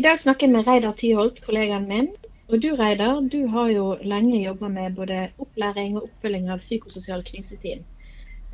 I 0.00 0.02
dag 0.02 0.20
snakker 0.20 0.46
jeg 0.46 0.52
med 0.54 0.64
Reidar 0.64 0.94
Tyholt, 0.96 1.42
kollegaen 1.44 1.82
min. 1.84 2.06
Og 2.48 2.62
du 2.62 2.70
Reidar, 2.72 3.18
du 3.20 3.42
har 3.52 3.66
jo 3.68 3.98
lenge 4.00 4.38
jobba 4.40 4.70
med 4.72 4.94
både 4.96 5.18
opplæring 5.36 5.98
og 5.98 6.06
oppfølging 6.06 6.46
av 6.48 6.62
psykososiale 6.62 7.26
kriseteam. 7.26 7.82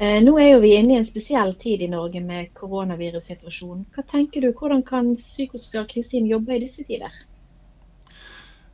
Eh, 0.00 0.16
nå 0.24 0.32
er 0.42 0.48
jo 0.48 0.64
vi 0.64 0.72
inne 0.74 0.96
i 0.96 0.98
en 0.98 1.06
spesiell 1.06 1.54
tid 1.60 1.84
i 1.86 1.90
Norge 1.92 2.18
med 2.18 2.50
koronavirussituasjonen. 2.58 3.84
Hva 3.94 4.02
tenker 4.10 4.42
du, 4.42 4.50
hvordan 4.58 4.82
kan 4.88 5.12
psykososiale 5.20 5.86
kriseteam 5.92 6.26
jobbe 6.32 6.56
i 6.56 6.64
disse 6.64 6.82
tider? 6.88 7.14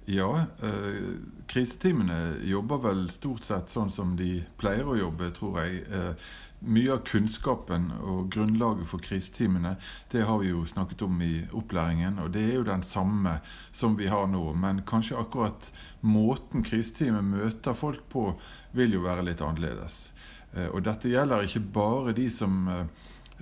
Ja, 0.08 0.30
eh, 0.64 1.12
kriseteamene 1.52 2.38
jobber 2.48 2.80
vel 2.88 3.04
stort 3.12 3.44
sett 3.44 3.68
sånn 3.68 3.92
som 3.92 4.16
de 4.16 4.38
pleier 4.56 4.88
å 4.88 4.96
jobbe, 4.96 5.28
tror 5.36 5.60
jeg. 5.60 5.84
Eh, 5.92 6.32
mye 6.62 6.92
av 6.94 7.02
kunnskapen 7.08 7.88
og 7.98 8.30
grunnlaget 8.34 8.86
for 8.90 9.02
kriseteamene 9.02 9.74
det 10.12 10.24
har 10.28 10.38
vi 10.42 10.52
jo 10.52 10.64
snakket 10.68 11.02
om 11.06 11.20
i 11.24 11.44
opplæringen, 11.52 12.20
og 12.22 12.32
det 12.34 12.44
er 12.48 12.54
jo 12.58 12.66
den 12.68 12.84
samme 12.86 13.38
som 13.72 13.96
vi 13.98 14.10
har 14.12 14.28
nå. 14.30 14.44
Men 14.54 14.82
kanskje 14.88 15.18
akkurat 15.20 15.70
måten 16.00 16.64
kriseteamet 16.66 17.24
møter 17.32 17.76
folk 17.78 18.04
på, 18.12 18.28
vil 18.76 18.98
jo 18.98 19.06
være 19.06 19.26
litt 19.26 19.42
annerledes. 19.44 20.12
Eh, 20.52 20.68
og 20.68 20.84
dette 20.86 21.10
gjelder 21.10 21.46
ikke 21.46 21.64
bare 21.74 22.14
de 22.16 22.28
som 22.32 22.66
eh, 22.70 22.86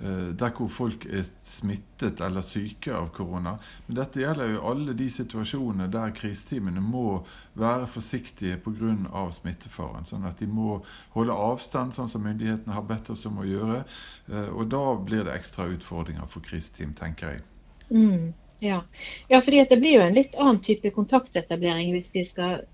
der 0.01 0.49
hvor 0.57 0.69
folk 0.71 1.05
er 1.05 1.21
smittet 1.21 2.21
eller 2.25 2.41
syke 2.41 2.93
av 2.97 3.11
korona. 3.13 3.55
Men 3.85 3.99
dette 3.99 4.23
gjelder 4.23 4.55
jo 4.55 4.63
alle 4.71 4.95
de 4.97 5.05
situasjonene 5.13 5.89
der 5.93 6.13
kriseteamene 6.17 6.81
må 6.81 7.21
være 7.59 7.85
forsiktige 7.91 8.57
pga. 8.63 9.27
smittefaren. 9.31 10.05
Sånn 10.05 10.25
at 10.25 10.39
de 10.41 10.47
må 10.49 10.79
holde 11.13 11.33
avstand, 11.33 11.93
sånn 11.93 12.09
som 12.09 12.23
myndighetene 12.25 12.73
har 12.73 12.85
bedt 12.87 13.11
oss 13.13 13.25
om 13.29 13.39
å 13.41 13.47
gjøre. 13.47 13.83
Eh, 14.31 14.49
og 14.49 14.69
da 14.73 14.83
blir 14.97 15.25
det 15.27 15.35
ekstra 15.35 15.67
utfordringer 15.71 16.27
for 16.29 16.43
kriseteam, 16.45 16.93
tenker 16.97 17.35
jeg. 17.35 17.43
Mm, 17.91 18.33
ja. 18.63 18.83
ja, 19.27 19.41
fordi 19.41 19.65
det 19.69 19.79
blir 19.81 19.97
jo 19.99 20.05
en 20.05 20.17
litt 20.17 20.35
annen 20.39 20.61
type 20.63 20.93
kontaktetablering 20.95 21.93
hvis 21.95 22.13
de 22.15 22.25
skal 22.27 22.61
eh, 22.61 22.67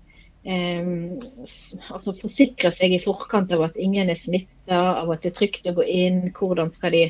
altså 0.46 2.14
forsikre 2.20 2.70
seg 2.72 2.94
i 2.94 3.00
forkant 3.02 3.52
av 3.52 3.62
at 3.66 3.76
ingen 3.76 4.08
er 4.08 4.16
smitta, 4.16 4.78
av 5.02 5.10
at 5.10 5.22
det 5.22 5.32
er 5.32 5.38
trygt 5.40 5.66
å 5.66 5.74
gå 5.76 5.84
inn. 5.84 6.20
Hvordan 6.36 6.72
skal 6.72 6.94
de 6.94 7.02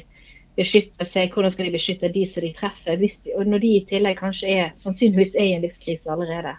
beskytte 0.59 1.07
seg, 1.07 1.35
hvordan 1.35 1.53
skal 1.55 1.69
de 1.69 1.75
beskytte 1.77 2.11
de 2.15 2.25
som 2.27 2.43
de 2.43 2.55
treffer, 2.57 2.97
de, 2.99 3.11
og 3.37 3.47
når 3.47 3.63
de 3.63 3.75
i 3.77 3.85
tillegg 3.89 4.19
kanskje 4.19 4.55
er, 4.55 4.73
sannsynligvis 4.83 5.37
er 5.37 5.47
i 5.51 5.55
en 5.59 5.67
livskrise 5.67 6.11
allerede. 6.11 6.57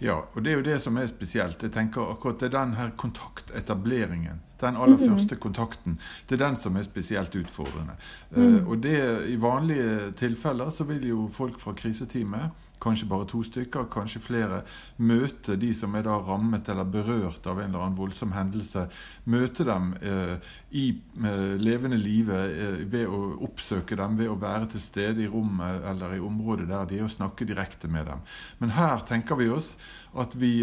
Ja, 0.00 0.16
og 0.32 0.44
det 0.44 0.52
er 0.52 0.56
jo 0.56 0.64
det 0.64 0.78
som 0.80 0.96
er 0.96 1.08
spesielt. 1.10 1.60
Jeg 1.60 1.74
tenker 1.74 2.08
akkurat 2.08 2.40
Det 2.40 2.46
er 2.48 2.54
den 2.54 2.72
her 2.78 2.90
kontaktetableringen. 2.96 4.40
Den 4.60 4.76
aller 4.76 4.96
mm 4.96 5.02
-hmm. 5.02 5.12
første 5.12 5.36
kontakten. 5.36 6.00
Det 6.28 6.40
er 6.40 6.46
den 6.46 6.56
som 6.56 6.76
er 6.76 6.82
spesielt 6.82 7.34
utfordrende. 7.34 7.92
Mm. 8.30 8.56
Uh, 8.56 8.68
og 8.68 8.82
det, 8.82 9.28
I 9.28 9.36
vanlige 9.36 10.12
tilfeller 10.16 10.70
så 10.70 10.84
vil 10.84 11.08
jo 11.08 11.28
folk 11.32 11.60
fra 11.60 11.72
kriseteamet 11.72 12.50
kanskje 12.80 13.08
bare 13.10 13.28
to 13.28 13.42
stykker, 13.44 13.88
kanskje 13.92 14.22
flere, 14.24 14.60
møte 14.96 15.56
de 15.60 15.70
som 15.76 15.94
er 15.96 16.06
da 16.06 16.16
rammet 16.24 16.68
eller 16.72 16.88
berørt 16.88 17.46
av 17.50 17.60
en 17.60 17.68
eller 17.68 17.84
annen 17.84 17.98
voldsom 17.98 18.34
hendelse. 18.34 18.86
Møte 19.30 19.66
dem 19.68 19.92
eh, 20.00 20.52
i 20.76 20.86
eh, 20.90 21.56
levende 21.60 22.00
live 22.00 22.42
eh, 22.48 22.84
ved 22.90 23.08
å 23.08 23.22
oppsøke 23.48 23.98
dem, 24.00 24.18
ved 24.20 24.32
å 24.32 24.38
være 24.40 24.72
til 24.74 24.84
stede 24.84 25.24
i 25.24 25.30
rommet 25.30 25.84
eller 25.90 26.16
i 26.16 26.22
området 26.24 26.68
der 26.70 26.88
de 26.88 27.00
er, 27.00 27.08
og 27.08 27.14
snakke 27.14 27.48
direkte 27.48 27.90
med 27.92 28.08
dem. 28.10 28.24
Men 28.62 28.76
her 28.78 29.04
tenker 29.08 29.40
vi 29.40 29.50
oss 29.52 29.74
at 30.18 30.36
vi 30.38 30.54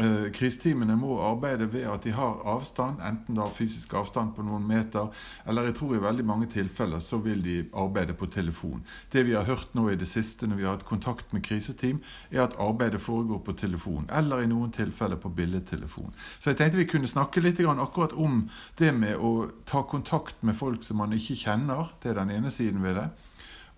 Eh, 0.00 0.30
kriseteamene 0.32 0.94
må 0.96 1.18
arbeide 1.20 1.66
ved 1.68 1.84
at 1.90 2.06
de 2.06 2.14
har 2.16 2.38
avstand, 2.48 3.02
enten 3.04 3.36
da 3.36 3.44
fysisk 3.52 3.92
avstand 3.98 4.32
på 4.36 4.44
noen 4.46 4.64
meter, 4.64 5.10
eller 5.44 5.68
jeg 5.68 5.76
tror 5.76 5.92
i 5.96 6.00
veldig 6.00 6.24
mange 6.24 6.48
tilfeller 6.54 7.02
så 7.04 7.18
vil 7.20 7.42
de 7.44 7.58
arbeide 7.76 8.16
på 8.16 8.30
telefon. 8.32 8.80
Det 9.12 9.26
vi 9.28 9.36
har 9.36 9.44
hørt 9.44 9.74
nå 9.76 9.90
i 9.90 9.98
det 10.00 10.08
siste 10.08 10.48
når 10.48 10.56
vi 10.56 10.66
har 10.68 10.78
hatt 10.78 10.88
kontakt 10.88 11.34
med 11.36 11.44
kriseteam, 11.44 12.00
er 12.30 12.46
at 12.46 12.56
arbeidet 12.56 13.02
foregår 13.04 13.42
på 13.44 13.56
telefon, 13.60 14.08
eller 14.08 14.40
i 14.40 14.48
noen 14.48 14.72
tilfeller 14.72 15.20
på 15.20 15.32
billedtelefon. 15.36 16.14
Så 16.38 16.50
jeg 16.50 16.60
tenkte 16.60 16.80
vi 16.80 16.88
kunne 16.88 17.10
snakke 17.10 17.44
litt 17.44 17.60
akkurat 17.60 18.14
om 18.16 18.46
det 18.78 18.94
med 18.96 19.20
å 19.20 19.50
ta 19.68 19.82
kontakt 19.84 20.40
med 20.40 20.56
folk 20.56 20.84
som 20.86 20.96
man 20.96 21.12
ikke 21.12 21.36
kjenner. 21.36 21.92
Det 22.00 22.14
er 22.14 22.22
den 22.22 22.32
ene 22.38 22.50
siden 22.50 22.80
ved 22.82 22.96
det 22.96 23.10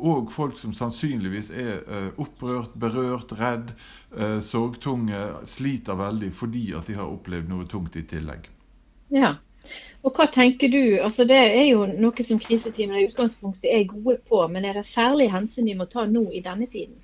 og 0.02 0.32
folk 0.34 0.58
som 0.58 0.74
sannsynligvis 0.74 1.52
er 1.54 1.84
uh, 1.86 2.08
opprørt, 2.22 2.74
berørt, 2.78 3.32
redd, 3.38 3.72
uh, 4.16 4.40
sorgtunge, 4.42 5.20
sliter 5.48 5.98
veldig 5.98 6.32
fordi 6.34 6.66
at 6.78 6.90
de 6.90 6.98
har 6.98 7.08
opplevd 7.08 7.50
noe 7.52 7.68
tungt 7.70 7.96
i 7.96 8.04
tillegg. 8.10 8.50
Ja, 9.14 9.36
og 10.02 10.16
hva 10.18 10.26
tenker 10.34 10.70
du, 10.72 10.98
altså 11.04 11.24
Det 11.28 11.38
er 11.38 11.66
jo 11.68 11.86
noe 11.86 12.26
som 12.26 12.40
kriseteamene 12.42 13.04
i 13.04 13.08
utgangspunktet 13.10 13.70
er 13.70 13.88
gode 13.90 14.18
på, 14.28 14.42
men 14.50 14.66
er 14.66 14.80
det 14.80 14.88
særlig 14.90 15.30
hensyn 15.30 15.68
de 15.70 15.78
må 15.78 15.86
ta 15.90 16.06
nå 16.10 16.26
i 16.34 16.42
denne 16.42 16.66
tiden? 16.72 16.98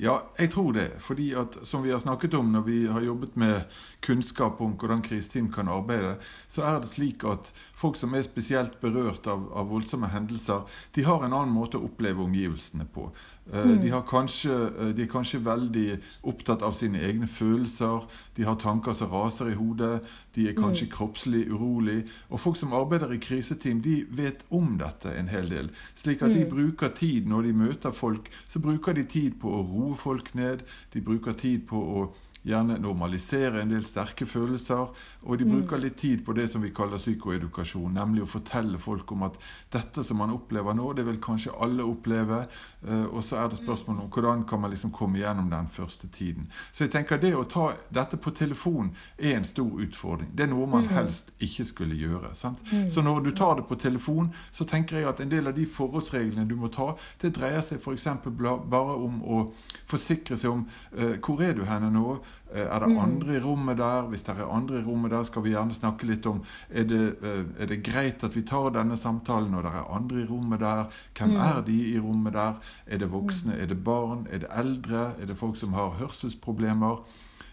Ja, 0.00 0.18
jeg 0.38 0.50
tror 0.50 0.72
det. 0.72 0.88
Fordi 0.98 1.32
at 1.38 1.58
som 1.62 1.84
vi 1.84 1.92
har 1.94 1.98
snakket 2.02 2.34
om 2.34 2.52
når 2.52 2.62
vi 2.66 2.78
har 2.86 3.00
jobbet 3.00 3.36
med 3.36 3.62
kunnskap 4.04 4.60
om 4.60 4.74
hvordan 4.76 5.02
kriseteam 5.02 5.50
kan 5.52 5.68
arbeide, 5.68 6.16
så 6.48 6.64
er 6.68 6.80
det 6.80 6.90
slik 6.90 7.24
at 7.28 7.52
folk 7.74 7.96
som 7.96 8.14
er 8.14 8.26
spesielt 8.26 8.80
berørt 8.82 9.26
av, 9.30 9.46
av 9.54 9.70
voldsomme 9.70 10.10
hendelser, 10.12 10.64
de 10.94 11.06
har 11.06 11.24
en 11.24 11.32
annen 11.32 11.54
måte 11.54 11.78
å 11.78 11.86
oppleve 11.88 12.24
omgivelsene 12.24 12.86
på. 12.94 13.08
Eh, 13.52 13.64
mm. 13.64 13.80
De, 13.82 13.92
kanskje, 14.08 14.52
eh, 14.52 14.92
de, 14.96 15.04
er 15.04 15.10
kanskje 15.12 15.40
veldig 15.44 15.86
opptatt 16.30 16.64
av 16.64 16.72
sine 16.76 17.00
egne 17.04 17.28
følelser. 17.28 18.04
De 18.36 18.46
har 18.48 18.56
tanker 18.60 18.96
som 18.96 19.12
raser 19.12 19.52
i 19.52 19.56
hodet. 19.58 20.00
De 20.36 20.48
er 20.48 20.56
kanskje 20.56 20.88
mm. 20.88 20.92
kroppslig 20.94 21.44
urolig. 21.52 22.02
Og 22.30 22.40
folk 22.40 22.60
som 22.60 22.72
arbeider 22.76 23.12
i 23.12 23.20
kriseteam, 23.22 23.82
de 23.84 24.02
vet 24.10 24.44
om 24.50 24.76
dette 24.80 25.12
en 25.12 25.28
hel 25.32 25.48
del. 25.52 25.72
Slik 25.94 26.24
at 26.24 26.32
de 26.34 26.44
mm. 26.44 26.52
bruker 26.52 26.94
tid 26.96 27.28
når 27.30 27.48
de 27.48 27.56
møter 27.64 27.96
folk, 27.96 28.30
så 28.48 28.62
bruker 28.64 28.96
de 28.96 29.04
tid 29.08 29.36
på 29.40 29.52
å 29.52 29.64
roe 29.64 29.83
folk 29.92 30.34
ned. 30.34 30.64
De 30.94 31.02
bruker 31.04 31.36
tid 31.36 31.66
på 31.68 31.76
å 31.76 32.06
gjerne 32.44 32.76
normalisere 32.80 33.62
en 33.62 33.72
del 33.72 33.84
sterke 33.88 34.26
følelser. 34.28 34.90
Og 35.24 35.38
de 35.40 35.46
bruker 35.48 35.78
mm. 35.78 35.82
litt 35.84 35.96
tid 36.00 36.24
på 36.26 36.34
det 36.36 36.46
som 36.52 36.64
vi 36.64 36.72
kaller 36.76 37.00
psykoedukasjon, 37.00 37.94
nemlig 37.96 38.24
å 38.24 38.30
fortelle 38.30 38.80
folk 38.80 39.12
om 39.16 39.24
at 39.28 39.38
dette 39.72 40.04
som 40.04 40.20
man 40.20 40.34
opplever 40.34 40.76
nå, 40.76 40.90
det 40.96 41.06
vil 41.08 41.20
kanskje 41.24 41.54
alle 41.64 41.86
oppleve. 41.88 42.44
Eh, 42.84 43.06
og 43.08 43.24
så 43.24 43.40
er 43.40 43.50
det 43.50 43.60
spørsmål 43.60 44.04
om 44.04 44.10
hvordan 44.12 44.44
kan 44.48 44.60
man 44.60 44.74
liksom 44.74 44.92
komme 44.94 45.22
gjennom 45.22 45.48
den 45.52 45.70
første 45.72 46.08
tiden. 46.12 46.50
Så 46.72 46.84
jeg 46.84 46.94
tenker 46.94 47.20
det 47.20 47.34
å 47.36 47.46
ta 47.48 47.70
dette 47.94 48.20
på 48.20 48.34
telefon 48.36 48.92
er 49.18 49.38
en 49.38 49.48
stor 49.48 49.80
utfordring. 49.86 50.30
Det 50.36 50.46
er 50.46 50.52
noe 50.52 50.68
man 50.68 50.88
mm. 50.88 50.94
helst 50.98 51.32
ikke 51.42 51.66
skulle 51.68 51.98
gjøre. 51.98 52.34
Sant? 52.36 52.60
Mm. 52.72 52.88
Så 52.92 53.04
når 53.04 53.24
du 53.24 53.32
tar 53.36 53.56
det 53.60 53.68
på 53.70 53.80
telefon, 53.80 54.30
så 54.52 54.68
tenker 54.68 55.00
jeg 55.00 55.08
at 55.08 55.24
en 55.24 55.32
del 55.32 55.48
av 55.48 55.56
de 55.56 55.66
forholdsreglene 55.66 56.48
du 56.48 56.56
må 56.60 56.68
ta, 56.72 56.92
det 57.22 57.32
dreier 57.38 57.64
seg 57.64 57.80
f.eks. 57.80 58.08
bare 58.28 58.98
om 59.00 59.20
å 59.24 59.40
forsikre 59.88 60.36
seg 60.38 60.52
om 60.52 60.64
uh, 60.98 61.16
hvor 61.24 61.42
er 61.44 61.56
du 61.56 61.64
henne 61.68 61.90
nå? 61.94 62.18
Eh, 62.54 62.66
er 62.66 62.80
det 62.80 62.88
mm. 62.88 62.98
andre 62.98 63.36
i 63.36 63.40
rommet 63.42 63.78
der? 63.78 64.08
Hvis 64.10 64.22
det 64.22 64.36
er 64.36 64.50
andre 64.50 64.78
i 64.80 64.84
rommet 64.84 65.10
der, 65.10 65.22
skal 65.22 65.44
vi 65.44 65.54
gjerne 65.54 65.74
snakke 65.74 66.06
litt 66.06 66.26
om 66.30 66.42
er 66.70 66.86
det, 66.88 67.02
eh, 67.22 67.42
er 67.58 67.70
det 67.70 67.82
greit 67.86 68.24
at 68.24 68.36
vi 68.36 68.44
tar 68.46 68.70
denne 68.74 68.96
samtalen 68.96 69.50
når 69.54 69.66
det 69.66 69.74
er 69.74 69.92
andre 69.98 70.22
i 70.22 70.28
rommet 70.28 70.60
der? 70.60 70.86
Hvem 71.18 71.34
mm. 71.34 71.42
er 71.48 71.60
de 71.66 71.78
i 71.90 71.98
rommet 71.98 72.36
der? 72.38 72.62
Er 72.86 73.02
det 73.02 73.12
voksne? 73.12 73.58
Er 73.58 73.66
det 73.66 73.82
barn? 73.84 74.26
Er 74.30 74.44
det 74.44 74.52
eldre? 74.54 75.12
Er 75.20 75.26
det 75.26 75.38
folk 75.38 75.56
som 75.56 75.72
har 75.72 75.96
hørselsproblemer? 75.98 77.02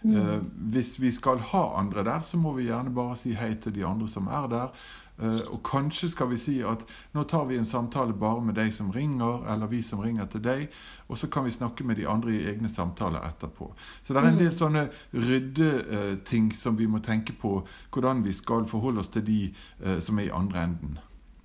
Mm. 0.02 0.16
Eh, 0.16 0.40
hvis 0.74 0.96
vi 1.00 1.10
skal 1.14 1.38
ha 1.52 1.62
andre 1.78 2.04
der, 2.04 2.20
så 2.26 2.36
må 2.36 2.52
vi 2.56 2.66
gjerne 2.70 2.94
bare 2.94 3.16
si 3.16 3.34
hei 3.38 3.54
til 3.54 3.74
de 3.74 3.86
andre 3.86 4.08
som 4.08 4.26
er 4.26 4.48
der. 4.50 4.84
Eh, 5.22 5.42
og 5.52 5.60
kanskje 5.62 6.08
skal 6.08 6.30
vi 6.30 6.38
si 6.40 6.56
at 6.66 6.82
nå 7.14 7.22
tar 7.30 7.44
vi 7.46 7.58
en 7.60 7.68
samtale 7.68 8.14
bare 8.18 8.42
med 8.42 8.56
deg 8.58 8.72
som 8.74 8.90
ringer, 8.90 9.44
eller 9.52 9.70
vi 9.70 9.82
som 9.86 10.00
ringer 10.02 10.26
til 10.32 10.42
deg, 10.44 10.66
og 11.08 11.18
så 11.18 11.28
kan 11.30 11.44
vi 11.44 11.54
snakke 11.54 11.84
med 11.84 12.00
de 12.00 12.08
andre 12.08 12.34
i 12.34 12.42
egne 12.50 12.68
samtaler 12.68 13.22
etterpå. 13.28 13.70
Så 14.02 14.12
det 14.12 14.22
er 14.22 14.32
en 14.32 14.40
del 14.40 14.50
mm. 14.50 14.58
sånne 14.58 14.88
ryddeting 15.12 16.50
som 16.56 16.78
vi 16.78 16.90
må 16.90 17.02
tenke 17.04 17.36
på, 17.38 17.60
hvordan 17.92 18.24
vi 18.24 18.34
skal 18.34 18.66
forholde 18.66 19.04
oss 19.04 19.12
til 19.12 19.26
de 19.26 19.40
eh, 19.84 19.98
som 20.00 20.18
er 20.18 20.30
i 20.30 20.34
andre 20.34 20.66
enden. 20.66 21.00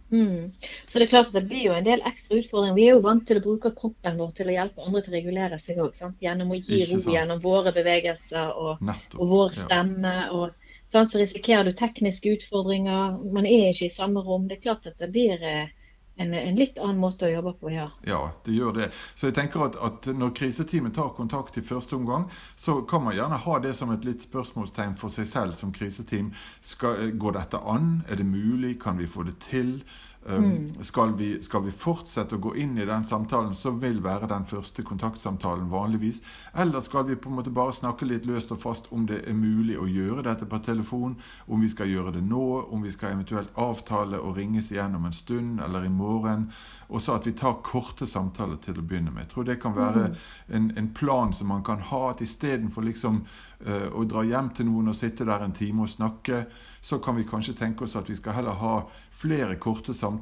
Mm. 0.10 0.52
Så 0.88 1.00
det 1.00 1.06
er 1.06 1.12
klart 1.12 1.32
at 1.32 1.36
det 1.36 1.48
blir 1.50 1.66
jo 1.66 1.74
en 1.76 1.88
del 1.88 2.04
ekstra 2.08 2.38
utfordringer. 2.40 2.78
Vi 2.78 2.86
er 2.88 2.96
jo 2.96 3.04
vant 3.04 3.26
til 3.28 3.40
å 3.40 3.44
bruke 3.44 3.74
kroppen 3.76 4.20
vår 4.22 4.32
til 4.38 4.52
å 4.52 4.56
hjelpe 4.56 4.86
andre 4.86 5.02
til 5.04 5.14
å 5.14 5.18
regulere 5.18 5.60
seg 5.64 5.82
òg. 5.84 6.00
Gjennom 6.24 6.54
å 6.54 6.60
gi 6.60 6.84
ro 6.92 7.00
gjennom 7.18 7.42
våre 7.44 7.74
bevegelser 7.76 8.54
og, 8.56 8.86
og 9.18 9.34
vår 9.34 9.58
stemme. 9.58 10.14
Ja. 10.22 10.30
og 10.32 10.94
sant, 10.94 11.12
så 11.12 11.20
risikerer 11.20 11.68
du 11.68 11.76
tekniske 11.76 12.38
utfordringer. 12.38 13.18
Man 13.34 13.50
er 13.50 13.72
ikke 13.74 13.90
i 13.90 13.96
samme 13.96 14.24
rom. 14.24 14.48
Det 14.48 14.60
er 14.60 14.66
klart 14.70 14.88
at 14.88 15.00
det 15.02 15.12
blir 15.12 15.44
eh, 15.44 15.68
en, 16.18 16.34
en, 16.34 16.56
litt 16.58 16.80
annen 16.82 17.00
måte 17.02 17.28
å 17.28 17.32
jobbe 17.32 17.54
på, 17.62 17.70
ja. 17.74 17.88
Ja, 18.08 18.22
det 18.46 18.56
gjør 18.58 18.74
det. 18.80 18.90
Så 19.16 19.30
jeg 19.30 19.38
tenker 19.38 19.68
at, 19.68 19.78
at 19.78 20.10
når 20.18 20.34
kriseteamet 20.38 20.96
tar 20.98 21.14
kontakt 21.18 21.60
i 21.60 21.66
første 21.66 21.98
omgang, 21.98 22.26
så 22.58 22.80
kan 22.90 23.06
man 23.06 23.16
gjerne 23.18 23.38
ha 23.46 23.60
det 23.64 23.76
som 23.78 23.94
et 23.94 24.08
litt 24.08 24.26
spørsmålstegn 24.26 24.98
for 24.98 25.14
seg 25.14 25.30
selv 25.30 25.58
som 25.60 25.74
kriseteam. 25.76 26.34
Skal, 26.66 27.14
går 27.22 27.38
dette 27.38 27.62
an? 27.62 28.02
Er 28.10 28.22
det 28.22 28.28
mulig? 28.30 28.80
Kan 28.82 28.98
vi 29.02 29.10
få 29.10 29.28
det 29.30 29.38
til? 29.46 29.78
Um, 30.30 30.44
mm. 30.44 30.84
Skal, 30.84 31.14
vi, 31.16 31.44
skal, 31.44 31.64
vi, 31.64 31.72
fortsette 31.72 32.36
å 32.36 32.42
gå 32.44 32.52
inn 32.60 32.74
i 32.76 32.86
den 32.86 33.06
samtalen, 33.08 33.54
som 33.56 33.78
vil 33.80 34.02
være 34.04 34.28
den 34.28 34.44
første 34.46 34.84
kontaktsamtalen 34.84 35.70
vanligvis. 35.72 36.20
Eller 36.52 36.84
skal 36.84 37.06
vi 37.08 37.16
på 37.16 37.30
en 37.32 37.38
måte 37.38 37.54
bare 37.56 37.72
snakke 37.72 38.06
litt 38.10 38.28
løst 38.28 38.52
og 38.52 38.60
fast 38.60 38.90
om 38.92 39.06
det 39.08 39.22
er 39.24 39.38
mulig 39.38 39.78
å 39.80 39.88
gjøre 39.88 40.26
dette 40.28 40.48
på 40.50 40.60
telefon? 40.66 41.16
Om 41.48 41.64
vi 41.64 41.70
skal 41.72 41.88
gjøre 41.94 42.12
det 42.18 42.26
nå? 42.28 42.44
Om 42.76 42.84
vi 42.84 42.92
skal 42.92 43.16
eventuelt 43.16 43.56
avtale 43.56 44.20
og 44.20 44.36
ringes 44.36 44.74
igjen 44.74 44.98
om 45.00 45.08
en 45.08 45.16
stund 45.16 45.62
eller 45.64 45.88
i 45.88 45.94
morgen? 45.94 46.50
Og 46.92 47.02
så 47.04 47.16
at 47.16 47.30
vi 47.30 47.36
tar 47.38 47.62
korte 47.64 48.04
samtaler 48.08 48.60
til 48.64 48.82
å 48.82 48.84
begynne 48.84 49.16
med. 49.16 49.30
Jeg 49.30 49.32
tror 49.32 49.48
det 49.48 49.60
kan 49.64 49.78
være 49.80 50.10
en, 50.52 50.74
en 50.76 50.92
plan 50.92 51.32
som 51.32 51.54
man 51.54 51.64
kan 51.64 51.80
ha. 51.88 52.04
At 52.12 52.26
istedenfor 52.26 52.84
liksom 52.84 53.24
uh, 53.64 53.88
å 53.96 54.04
dra 54.04 54.28
hjem 54.28 54.52
til 54.60 54.68
noen 54.74 54.92
og 54.92 55.00
sitte 55.00 55.28
der 55.28 55.48
en 55.48 55.56
time 55.56 55.88
og 55.88 55.96
snakke, 55.96 56.44
så 56.84 57.00
kan 57.04 57.16
vi 57.16 57.28
kanskje 57.28 57.56
tenke 57.64 57.88
oss 57.88 57.96
at 57.96 58.12
vi 58.12 58.20
skal 58.20 58.36
heller 58.42 58.60
ha 58.60 58.76
flere 59.16 59.56
korte 59.56 59.96
samtaler. 59.96 60.17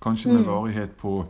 Kanskje 0.00 0.32
med 0.32 0.46
varighet 0.48 0.96
på 0.96 1.26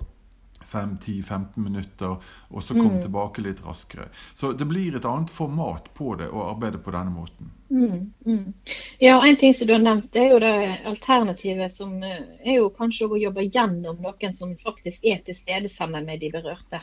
5-10-15 0.71 1.47
minutter, 1.55 2.17
og 2.49 2.63
så 2.63 2.75
komme 2.75 3.01
mm. 3.01 3.03
tilbake 3.03 3.43
litt 3.43 3.63
raskere. 3.67 4.07
Så 4.35 4.53
det 4.53 4.69
blir 4.71 4.97
et 4.97 5.05
annet 5.09 5.31
format 5.31 5.91
på 5.95 6.15
det 6.21 6.29
å 6.31 6.45
arbeide 6.53 6.79
på 6.79 6.95
denne 6.95 7.11
måten. 7.11 7.51
Mm, 7.71 8.13
mm. 8.27 8.53
Ja, 8.99 9.19
En 9.27 9.37
ting 9.37 9.55
som 9.55 9.67
du 9.67 9.75
har 9.75 9.83
nevnt, 9.83 10.13
det 10.13 10.23
er 10.23 10.31
jo 10.35 10.39
det 10.43 10.55
alternativet 10.93 11.75
som 11.75 11.99
eh, 12.03 12.23
er 12.45 12.61
jo 12.61 12.71
kanskje 12.71 13.11
å 13.11 13.19
jobbe 13.19 13.49
gjennom 13.49 13.99
noen 14.03 14.35
som 14.39 14.55
faktisk 14.63 15.05
er 15.05 15.23
til 15.27 15.39
stede 15.39 15.73
sammen 15.73 16.07
med 16.07 16.23
de 16.23 16.31
berørte. 16.31 16.83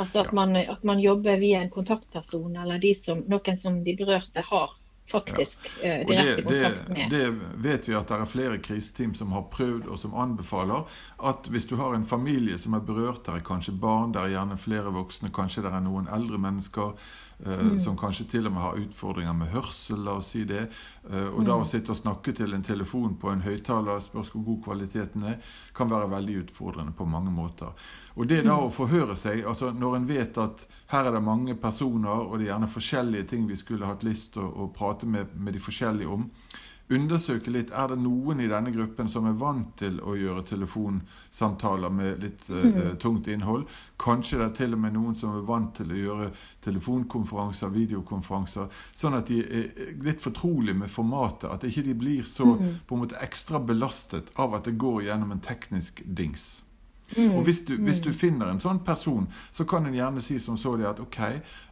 Altså 0.00 0.22
at, 0.22 0.30
ja. 0.30 0.36
man, 0.36 0.56
at 0.56 0.82
man, 0.84 1.00
jobber 1.00 1.38
via 1.40 1.62
en 1.62 1.70
kontaktperson 1.70 2.56
eller 2.56 2.82
som, 3.02 3.22
noen 3.30 3.58
som 3.58 3.82
de 3.84 3.94
berørte 3.96 4.42
har 4.50 4.74
faktisk 5.10 5.70
ja. 5.82 6.00
uh, 6.00 6.06
direkte 6.06 6.36
det, 6.36 6.62
kontakt 6.62 6.88
med. 6.88 7.10
Det, 7.10 7.24
vet 7.68 7.88
vi 7.88 7.94
at 7.94 8.08
det 8.08 8.18
er 8.20 8.30
flere 8.30 8.58
kriseteam 8.62 9.14
som 9.14 9.34
har 9.36 9.46
prøvd 9.52 9.90
og 9.90 10.00
som 10.00 10.16
anbefaler 10.18 10.86
at 11.30 11.50
hvis 11.52 11.68
du 11.70 11.76
har 11.80 11.94
en 11.94 12.04
familie 12.04 12.58
som 12.58 12.74
er 12.74 12.84
berørt, 12.86 13.24
der 13.26 13.38
er 13.38 13.46
kanskje 13.46 13.76
barn, 13.80 14.14
der 14.14 14.26
er 14.26 14.34
gjerne 14.36 14.58
flere 14.60 14.92
voksne, 14.94 15.30
kanskje 15.34 15.66
det 15.66 15.72
er 15.72 15.84
noen 15.84 16.10
eldre 16.12 16.40
mennesker 16.42 16.94
uh, 17.46 17.52
mm. 17.52 17.78
som 17.82 17.98
kanskje 17.98 18.28
til 18.36 18.50
og 18.50 18.56
med 18.56 18.62
har 18.62 18.80
utfordringer 18.82 19.36
med 19.36 19.52
hørsel, 19.54 20.02
la 20.06 20.16
oss 20.20 20.32
si 20.34 20.44
det, 20.48 20.66
uh, 21.10 21.28
og 21.34 21.42
mm. 21.42 21.46
da 21.50 21.60
å 21.60 21.68
sitte 21.68 21.94
og 21.94 22.00
snakke 22.00 22.34
til 22.36 22.56
en 22.56 22.66
telefon 22.66 23.14
på 23.20 23.30
en 23.32 23.44
høyttaler, 23.46 24.02
spørs 24.04 24.32
hvor 24.34 24.46
god 24.50 24.62
kvaliteten 24.70 25.28
er, 25.34 25.38
kan 25.76 25.90
være 25.90 26.10
veldig 26.16 26.42
utfordrende 26.46 26.96
på 26.96 27.08
mange 27.08 27.34
måter. 27.34 27.74
Og 28.16 28.24
det 28.30 28.46
da 28.46 28.54
å 28.56 28.72
forhøre 28.72 29.12
seg, 29.18 29.42
altså 29.44 29.74
når 29.76 29.98
en 29.98 30.06
vet 30.08 30.38
at 30.40 30.62
her 30.88 31.04
er 31.04 31.12
det 31.12 31.20
mange 31.24 31.56
personer, 31.60 32.22
og 32.24 32.38
det 32.38 32.46
er 32.46 32.52
gjerne 32.54 32.70
forskjellige 32.72 33.28
ting 33.32 33.44
vi 33.48 33.58
skulle 33.60 33.88
hatt 33.88 34.06
lyst 34.06 34.32
til 34.36 34.46
å, 34.46 34.64
å 34.64 34.68
prate 34.72 34.95
med, 35.04 35.34
med, 35.36 35.52
de 35.52 35.60
forskjellige 35.60 36.08
om, 36.08 36.26
undersøke 36.88 37.50
litt 37.50 37.72
er 37.74 37.90
det 37.90 37.96
noen 37.98 38.40
i 38.40 38.46
denne 38.46 38.70
gruppen 38.70 39.08
som 39.10 39.26
er 39.26 39.34
vant 39.38 39.72
til 39.78 39.98
å 40.06 40.14
gjøre 40.14 40.44
telefonsamtaler 40.46 41.90
med 41.90 42.22
litt 42.22 42.44
uh, 42.46 42.92
tungt 43.02 43.26
innhold. 43.26 43.64
Kanskje 43.98 44.38
det 44.38 44.46
er 44.46 44.52
til 44.60 44.76
og 44.76 44.82
med 44.84 44.94
noen 44.94 45.16
som 45.18 45.34
er 45.34 45.48
vant 45.48 45.72
til 45.74 45.90
å 45.90 45.98
gjøre 45.98 46.28
telefonkonferanser, 46.62 47.74
videokonferanser, 47.74 48.70
sånn 48.94 49.18
at 49.18 49.32
de 49.32 49.40
er 49.42 49.96
litt 50.06 50.22
fortrolige 50.22 50.78
med 50.78 50.92
formatet. 50.92 51.50
At 51.50 51.66
ikke 51.66 51.88
de 51.88 51.96
blir 51.98 52.22
så 52.22 52.52
mm. 52.54 52.70
på 52.86 52.94
en 52.94 53.02
måte 53.02 53.18
ekstra 53.18 53.58
belastet 53.58 54.30
av 54.38 54.54
at 54.54 54.70
det 54.70 54.78
går 54.78 55.08
gjennom 55.08 55.34
en 55.34 55.42
teknisk 55.42 56.04
dings. 56.06 56.62
Mm. 57.14 57.36
Og 57.36 57.44
hvis 57.46 57.64
du, 57.64 57.76
hvis 57.76 58.00
du, 58.02 58.10
mm. 58.10 58.16
finner 58.18 58.50
en 58.50 58.60
sånn 58.60 58.80
person, 58.84 59.28
så 59.54 59.64
kan 59.68 59.86
en 59.86 59.94
gjerne 59.94 60.22
si 60.22 60.38
som 60.42 60.58
så 60.58 60.74
det 60.78 60.88
at 60.88 61.00
ok, 61.02 61.18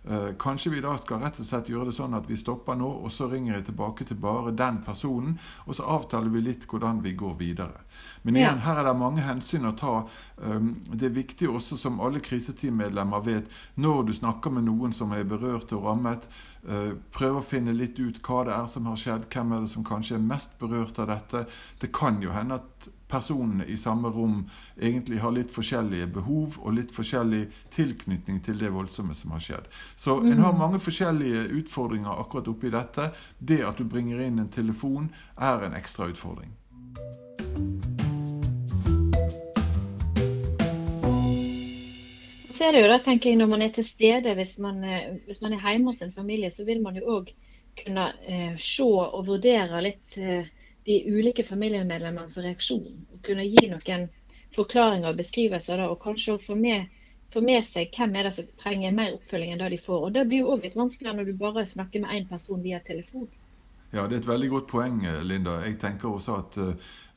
uh, 0.06 0.30
kanskje 0.40 0.70
vi 0.76 0.82
da 0.84 0.94
skal 1.00 1.24
rett 1.24 1.40
og 1.42 1.48
slett 1.48 1.70
gjøre 1.72 1.90
det 1.90 1.96
sånn 1.96 2.14
at 2.14 2.28
vi 2.30 2.38
stopper 2.38 2.78
nå, 2.78 2.90
og 3.02 3.10
så 3.12 3.26
ringer 3.32 3.56
jeg 3.56 3.66
tilbake 3.70 4.06
til 4.06 4.20
bare 4.22 4.54
den 4.54 4.80
personen, 4.86 5.34
og 5.66 5.74
så 5.74 5.88
avtaler 5.96 6.30
vi 6.30 6.44
litt 6.46 6.68
hvordan 6.70 7.02
vi 7.04 7.16
går 7.18 7.34
videre. 7.40 7.82
Men 8.22 8.38
igjen, 8.38 8.62
her 8.64 8.80
er 8.80 8.88
det 8.88 8.96
mange 8.96 9.26
hensyn 9.26 9.66
å 9.68 9.74
ta. 9.76 9.94
Um, 10.38 10.74
det 10.86 11.10
er 11.10 11.18
viktig 11.18 11.50
også, 11.50 11.78
som 11.80 12.00
alle 12.04 12.22
kriseteammedlemmer 12.24 13.26
vet, 13.26 13.50
når 13.74 14.08
du 14.08 14.16
snakker 14.16 14.54
med 14.54 14.68
noen 14.70 14.94
som 14.96 15.12
er 15.16 15.26
berørt 15.28 15.74
og 15.74 15.88
rammet, 15.90 16.28
uh, 16.70 16.94
prøv 17.14 17.40
å 17.40 17.44
finne 17.44 17.74
litt 17.74 17.98
ut 17.98 18.22
hva 18.24 18.44
det 18.46 18.54
er 18.54 18.70
som 18.70 18.86
har 18.88 19.00
skjedd, 19.00 19.28
hvem 19.34 19.56
er 19.56 19.66
det 19.66 19.74
som 19.74 19.86
kanskje 19.86 20.20
er 20.20 20.28
mest 20.30 20.54
berørt 20.62 21.02
av 21.02 21.10
dette. 21.10 21.48
Det 21.82 21.90
kan 21.94 22.22
jo 22.22 22.32
hende 22.32 22.62
at 22.62 22.92
personene 23.14 23.66
i 23.70 23.76
samme 23.78 24.10
rom 24.10 24.42
egentlig 24.80 25.20
har 25.22 25.34
litt 25.34 25.52
forskjellige 25.54 26.10
behov 26.18 26.58
og 26.62 26.74
litt 26.78 26.94
forskjellig 26.94 27.44
tilknytning 27.74 28.40
til 28.44 28.58
det 28.58 28.72
voldsomme 28.74 29.14
som 29.14 29.34
har 29.36 29.44
skjedd. 29.44 29.70
Så 29.96 30.18
en 30.20 30.42
har 30.42 30.54
mm. 30.54 30.60
mange 30.60 30.82
forskjellige 30.82 31.46
utfordringer 31.60 32.20
akkurat 32.24 32.50
oppi 32.50 32.72
dette. 32.74 33.10
Det 33.38 33.62
at 33.66 33.78
du 33.78 33.86
bringer 33.86 34.24
inn 34.24 34.42
en 34.42 34.50
telefon, 34.50 35.10
er 35.38 35.66
en 35.66 35.78
ekstra 35.78 36.10
utfordring. 36.10 36.50
Så 42.54 42.68
er 42.68 42.74
det 42.74 42.84
jo 42.84 42.90
da, 42.90 42.98
tenker 43.02 43.30
jeg, 43.30 43.38
Når 43.38 43.48
man 43.50 43.62
er 43.62 43.72
til 43.74 43.86
stede, 43.86 44.34
hvis 44.38 44.58
man, 44.62 44.82
eh, 44.84 45.16
hvis 45.26 45.42
man 45.42 45.54
er 45.54 45.62
hjemme 45.62 45.90
hos 45.90 46.02
en 46.02 46.14
familie, 46.14 46.50
så 46.50 46.64
vil 46.64 46.82
man 46.82 46.96
jo 46.96 47.18
òg 47.18 47.32
kunne 47.78 48.12
eh, 48.26 48.54
se 48.62 48.86
og 48.86 49.26
vurdere 49.26 49.82
litt 49.82 50.18
eh, 50.18 50.46
de 50.88 50.96
ulike 51.16 51.44
familiemedlemmenes 51.48 52.36
reaksjon. 52.46 52.84
og 53.12 53.22
Kunne 53.28 53.46
gi 53.48 53.68
noen 53.70 54.08
forklaringer 54.56 55.10
og 55.10 55.20
beskrivelser, 55.22 55.80
da, 55.80 55.88
og 55.90 56.02
kanskje 56.04 56.38
få 56.46 56.56
med, 56.60 56.90
få 57.34 57.42
med, 57.44 57.64
seg 57.70 57.94
hvem 57.96 58.14
er 58.20 58.28
det 58.28 58.34
som 58.38 58.50
trenger 58.64 58.98
mer 58.98 59.16
oppfølging 59.16 59.54
enn 59.54 59.64
det 59.64 59.72
de 59.76 59.80
får. 59.86 60.04
Og 60.08 60.12
Det 60.18 60.26
blir 60.28 60.44
jo 60.44 60.52
òg 60.54 60.66
litt 60.68 60.78
vanskeligere 60.78 61.20
når 61.20 61.30
du 61.30 61.40
bare 61.44 61.66
snakker 61.76 62.04
med 62.04 62.18
én 62.18 62.28
person 62.30 62.62
via 62.62 62.82
telefon. 62.90 63.28
Ja, 63.94 64.08
Det 64.08 64.16
er 64.16 64.20
et 64.24 64.28
veldig 64.28 64.50
godt 64.50 64.66
poeng, 64.66 65.04
Linda. 65.22 65.60
Jeg 65.62 65.78
tenker 65.78 66.08
også 66.08 66.34
at 66.42 66.58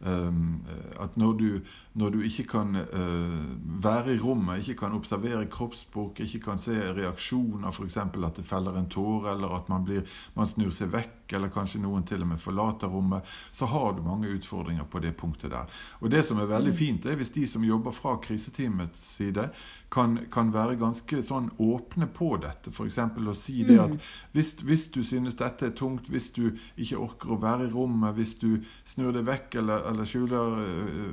Ehm, 0.06 0.62
at 1.00 1.18
når 1.18 1.34
du, 1.34 1.60
når 1.94 2.10
du 2.10 2.20
ikke 2.22 2.44
kan 2.44 2.76
uh, 2.76 3.84
være 3.84 4.14
i 4.14 4.20
rommet, 4.20 4.60
ikke 4.60 4.76
kan 4.84 4.94
observere 4.94 5.46
kroppsspråk, 5.50 6.20
ikke 6.20 6.40
kan 6.40 6.58
se 6.62 6.76
reaksjoner, 6.94 7.72
f.eks. 7.72 7.98
at 7.98 8.38
det 8.38 8.46
feller 8.46 8.78
en 8.78 8.90
tåre, 8.90 9.32
eller 9.34 9.56
at 9.58 9.70
man, 9.70 9.86
blir, 9.86 10.06
man 10.36 10.46
snur 10.46 10.70
seg 10.70 10.92
vekk, 10.94 11.34
eller 11.34 11.50
kanskje 11.52 11.82
noen 11.82 12.06
til 12.08 12.22
og 12.24 12.30
med 12.30 12.40
forlater 12.40 12.88
rommet, 12.88 13.26
så 13.52 13.66
har 13.66 13.98
du 13.98 14.04
mange 14.06 14.30
utfordringer 14.30 14.86
på 14.86 15.02
det 15.04 15.16
punktet 15.18 15.52
der. 15.52 15.66
Og 16.00 16.12
Det 16.12 16.24
som 16.26 16.40
er 16.40 16.46
veldig 16.46 16.72
mm. 16.72 16.78
fint, 16.78 17.06
er 17.06 17.18
hvis 17.18 17.34
de 17.34 17.48
som 17.48 17.66
jobber 17.66 17.92
fra 17.92 18.16
kriseteamets 18.22 19.02
side, 19.18 19.50
kan, 19.92 20.20
kan 20.32 20.54
være 20.54 20.78
ganske 20.78 21.24
sånn 21.24 21.50
åpne 21.58 22.08
på 22.14 22.36
dette. 22.44 22.70
F.eks. 22.70 23.00
å 23.02 23.36
si 23.36 23.64
det 23.66 23.80
at 23.82 23.98
mm. 23.98 24.08
hvis, 24.38 24.54
hvis 24.62 24.88
du 24.94 25.02
synes 25.04 25.36
dette 25.40 25.72
er 25.72 25.76
tungt, 25.76 26.12
hvis 26.12 26.30
du 26.38 26.52
ikke 26.76 27.00
orker 27.02 27.34
å 27.34 27.40
være 27.42 27.68
i 27.68 27.72
rommet, 27.72 28.16
hvis 28.18 28.36
du 28.42 28.50
snur 28.88 29.16
deg 29.16 29.28
vekk 29.28 29.60
eller 29.62 29.88
eller 29.92 30.10
skjuler 30.10 30.58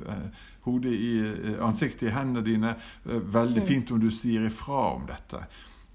uh, 0.09 0.43
hodet 0.65 0.91
i 0.93 1.13
ansiktet 1.63 2.09
i 2.09 2.15
hendene 2.15 2.45
dine. 2.45 2.75
veldig 3.05 3.61
mm. 3.61 3.67
fint 3.67 3.91
om 3.91 3.99
du 4.01 4.09
sier 4.11 4.45
ifra 4.45 4.81
om 4.95 5.05
dette. 5.07 5.45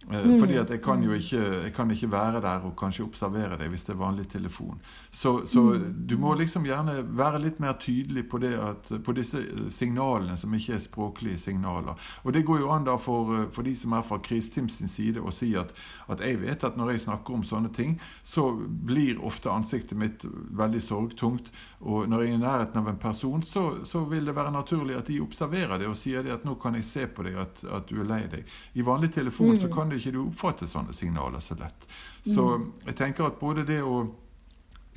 Eh, 0.08 0.24
mm. 0.24 0.38
Fordi 0.40 0.56
at 0.56 0.70
jeg 0.70 0.80
kan 0.82 1.02
jo 1.04 1.12
ikke, 1.12 1.40
jeg 1.64 1.72
kan 1.76 1.90
ikke 1.90 2.08
være 2.12 2.40
der 2.40 2.64
og 2.64 2.72
kanskje 2.78 3.04
observere 3.04 3.58
deg 3.60 3.68
hvis 3.68 3.84
det 3.84 3.92
er 3.94 4.00
vanlig 4.00 4.26
telefon. 4.32 4.80
Så, 5.10 5.44
så 5.46 5.60
mm. 5.60 6.06
du 6.08 6.16
må 6.18 6.32
liksom 6.34 6.64
gjerne 6.64 7.02
være 7.04 7.42
litt 7.42 7.60
mer 7.60 7.76
tydelig 7.80 8.24
på, 8.30 8.40
at, 8.40 8.88
på, 9.04 9.12
disse 9.16 9.42
signalene 9.70 10.36
som 10.40 10.54
ikke 10.56 10.74
er 10.74 10.82
språklige 10.82 11.38
signaler. 11.38 11.98
Og 12.24 12.32
det 12.32 12.46
går 12.48 12.62
jo 12.62 12.70
an 12.72 12.88
da 12.88 12.96
for, 12.96 13.46
for 13.52 13.66
de 13.66 13.74
som 13.76 13.92
er 13.92 14.06
fra 14.06 14.18
Kristims 14.24 14.80
sin 14.80 14.88
side 14.88 15.20
å 15.20 15.32
si 15.34 15.52
at, 15.58 15.74
at, 16.08 16.24
jeg 16.24 16.40
vet 16.40 16.64
at 16.64 16.80
når 16.80 16.94
jeg 16.94 17.04
snakker 17.04 17.36
om 17.36 17.44
sånne 17.44 17.72
ting, 17.74 17.98
så 18.22 18.48
blir 18.56 19.20
ofte 19.20 19.52
ansiktet 19.52 19.98
mitt 20.00 20.24
veldig 20.24 20.80
sorgtungt. 20.80 21.52
Og 21.84 22.08
når 22.08 22.24
jeg 22.24 22.32
er 22.32 22.40
i 22.40 22.40
nærheten 22.40 22.80
av 22.80 22.88
en 22.88 23.00
person, 23.00 23.44
så, 23.44 23.84
så 23.84 24.04
vil 24.08 24.24
det 24.24 24.36
være 24.36 24.54
naturlig 24.54 24.96
at 24.96 25.12
de 25.12 25.20
observerer 25.20 25.76
det 25.80 25.88
og 25.90 25.98
sier 25.98 26.24
det 26.24 26.34
at 26.38 26.48
nå 26.48 26.56
kan 26.60 26.76
jeg 26.78 26.88
se 26.88 27.06
på 27.06 27.24
deg 27.26 27.36
at, 27.44 27.62
at 27.68 27.88
du 27.90 28.00
er 28.00 28.08
lei 28.08 28.22
deg. 28.32 28.48
I 28.80 28.86
vanlig 28.86 29.12
telefon 29.14 29.56
så 29.60 29.68
mm. 29.68 29.74
Kan 29.90 29.98
kan 29.98 29.98
ikke 29.98 30.12
du 30.14 30.20
oppfatte 30.22 30.68
sånne 30.68 30.92
signaler 30.94 31.40
så 31.40 31.56
lett. 31.58 31.86
Så 32.22 32.44
mm. 32.46 32.66
jeg 32.86 32.96
tenker 32.96 33.26
at 33.26 33.40
både 33.40 33.64
det 33.66 33.82
å 33.82 34.04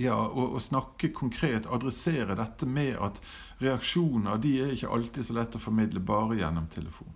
ja, 0.01 0.15
å, 0.17 0.59
snakke 0.59 1.11
konkret, 1.13 1.67
adressere 1.69 2.35
dette 2.35 2.65
med 2.65 2.97
at 2.97 3.19
reaksjoner 3.61 4.39
de 4.41 4.53
er 4.61 4.71
ikke 4.73 4.89
alltid 4.89 5.25
så 5.27 5.35
lett 5.37 5.55
å 5.55 5.61
formidle 5.61 6.01
bare 6.01 6.39
gjennom 6.39 6.65
telefon. 6.73 7.13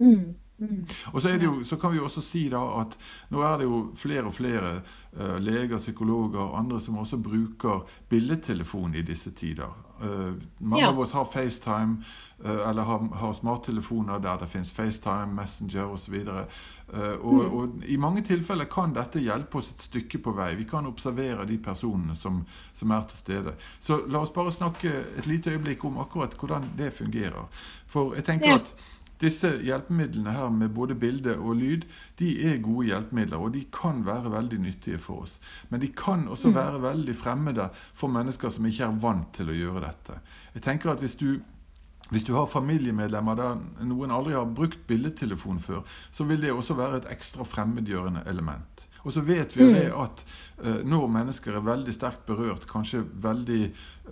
Mm. 0.00 0.34
Mm. 0.60 0.86
Og 1.12 1.22
så, 1.22 1.28
jo, 1.40 1.64
så, 1.64 1.76
kan 1.76 1.92
vi 1.92 1.96
jo 1.96 2.04
også 2.04 2.20
si 2.20 2.42
da 2.52 2.60
at 2.82 2.96
nå 3.32 3.40
er 3.40 3.60
det 3.62 3.68
jo 3.68 3.78
flere 3.96 4.26
og 4.28 4.34
flere 4.36 4.72
uh, 5.16 5.38
leger, 5.40 5.78
psykologer 5.78 6.42
og 6.42 6.58
andre 6.58 6.80
som 6.80 6.98
også 7.00 7.16
bruker 7.16 7.86
billedtelefon 8.08 8.94
i 8.94 9.02
disse 9.02 9.32
tider. 9.32 9.72
Uh, 10.00 10.36
mange 10.58 10.84
ja. 10.84 10.90
av 10.92 11.00
oss 11.00 11.12
har 11.12 11.24
FaceTime 11.24 11.96
uh, 12.44 12.68
eller 12.68 12.82
har, 12.82 13.08
har, 13.22 13.32
smarttelefoner 13.32 14.20
der 14.20 14.36
det 14.40 14.50
finnes 14.52 14.72
FaceTime, 14.72 15.32
Messenger 15.36 15.88
osv. 15.94 16.14
Uh, 16.28 16.44
og, 17.20 17.34
mm. 17.34 17.56
og 17.56 17.88
i 17.88 17.96
mange 17.96 18.24
tilfeller 18.28 18.68
kan 18.68 18.92
dette 18.96 19.24
hjelpe 19.24 19.62
oss 19.62 19.72
et 19.72 19.88
stykke 19.88 20.20
på 20.20 20.36
vei. 20.36 20.52
Vi 20.60 20.68
kan 20.68 20.88
observere 20.88 21.48
de 21.48 21.56
personene 21.58 22.14
som, 22.14 22.44
som 22.76 22.96
er 22.96 23.08
til 23.08 23.24
stede. 23.24 23.56
Så 23.78 24.02
la 24.08 24.20
oss 24.20 24.36
bare 24.36 24.52
snakke 24.52 24.92
et 25.16 25.28
lite 25.28 25.56
øyeblikk 25.56 25.84
om 25.88 26.00
akkurat 26.04 26.36
hvordan 26.36 26.72
det 26.76 26.92
fungerer. 27.00 27.48
For 27.88 28.12
jeg 28.14 28.28
tenker 28.28 28.52
ja. 28.52 28.60
at 28.60 28.74
disse 29.20 29.50
hjelpemidlene 29.64 30.32
her 30.34 30.50
med 30.54 30.72
både 30.76 30.96
bilde 30.98 31.36
og 31.38 31.58
lyd 31.60 31.86
de 32.20 32.32
er 32.48 32.62
gode 32.64 32.88
hjelpemidler, 32.88 33.38
og 33.38 33.54
de 33.54 33.64
kan 33.74 34.02
være 34.06 34.32
veldig 34.32 34.60
nyttige 34.64 34.98
for 34.98 35.26
oss. 35.26 35.38
Men 35.68 35.82
de 35.82 35.92
kan 35.96 36.26
også 36.28 36.50
mm. 36.50 36.56
være 36.56 36.82
veldig 36.82 37.16
fremmede 37.16 37.70
for 37.94 38.12
mennesker 38.12 38.52
som 38.52 38.66
ikke 38.66 38.88
er 38.88 39.00
vant 39.02 39.32
til 39.36 39.52
å 39.52 39.56
gjøre 39.56 39.86
dette. 39.86 40.20
Jeg 40.54 40.66
tenker 40.66 40.94
at 40.94 41.04
hvis 41.04 41.18
du 41.20 41.40
hvis 42.10 42.24
du 42.26 42.32
har 42.34 42.48
familiemedlemmer 42.50 43.36
der 43.38 43.58
noen 43.86 44.10
aldri 44.10 44.34
har 44.34 44.48
brukt 44.50 44.80
bildetelefon 44.88 45.60
før, 45.62 45.84
så 46.10 46.24
vil 46.26 46.42
det 46.42 46.50
også 46.50 46.74
være 46.74 47.04
et 47.04 47.10
ekstra 47.12 47.46
fremmedgjørende 47.46 48.24
element. 48.26 48.86
Og 49.04 49.14
så 49.14 49.22
vet 49.24 49.56
vi 49.56 49.64
jo 49.64 49.72
det 49.72 49.88
at 49.96 50.22
uh, 50.60 50.80
når 50.86 51.08
mennesker 51.14 51.56
er 51.56 51.66
veldig 51.66 51.94
sterkt 51.94 52.26
berørt, 52.28 52.66
kanskje 52.70 53.02
veldig 53.22 53.62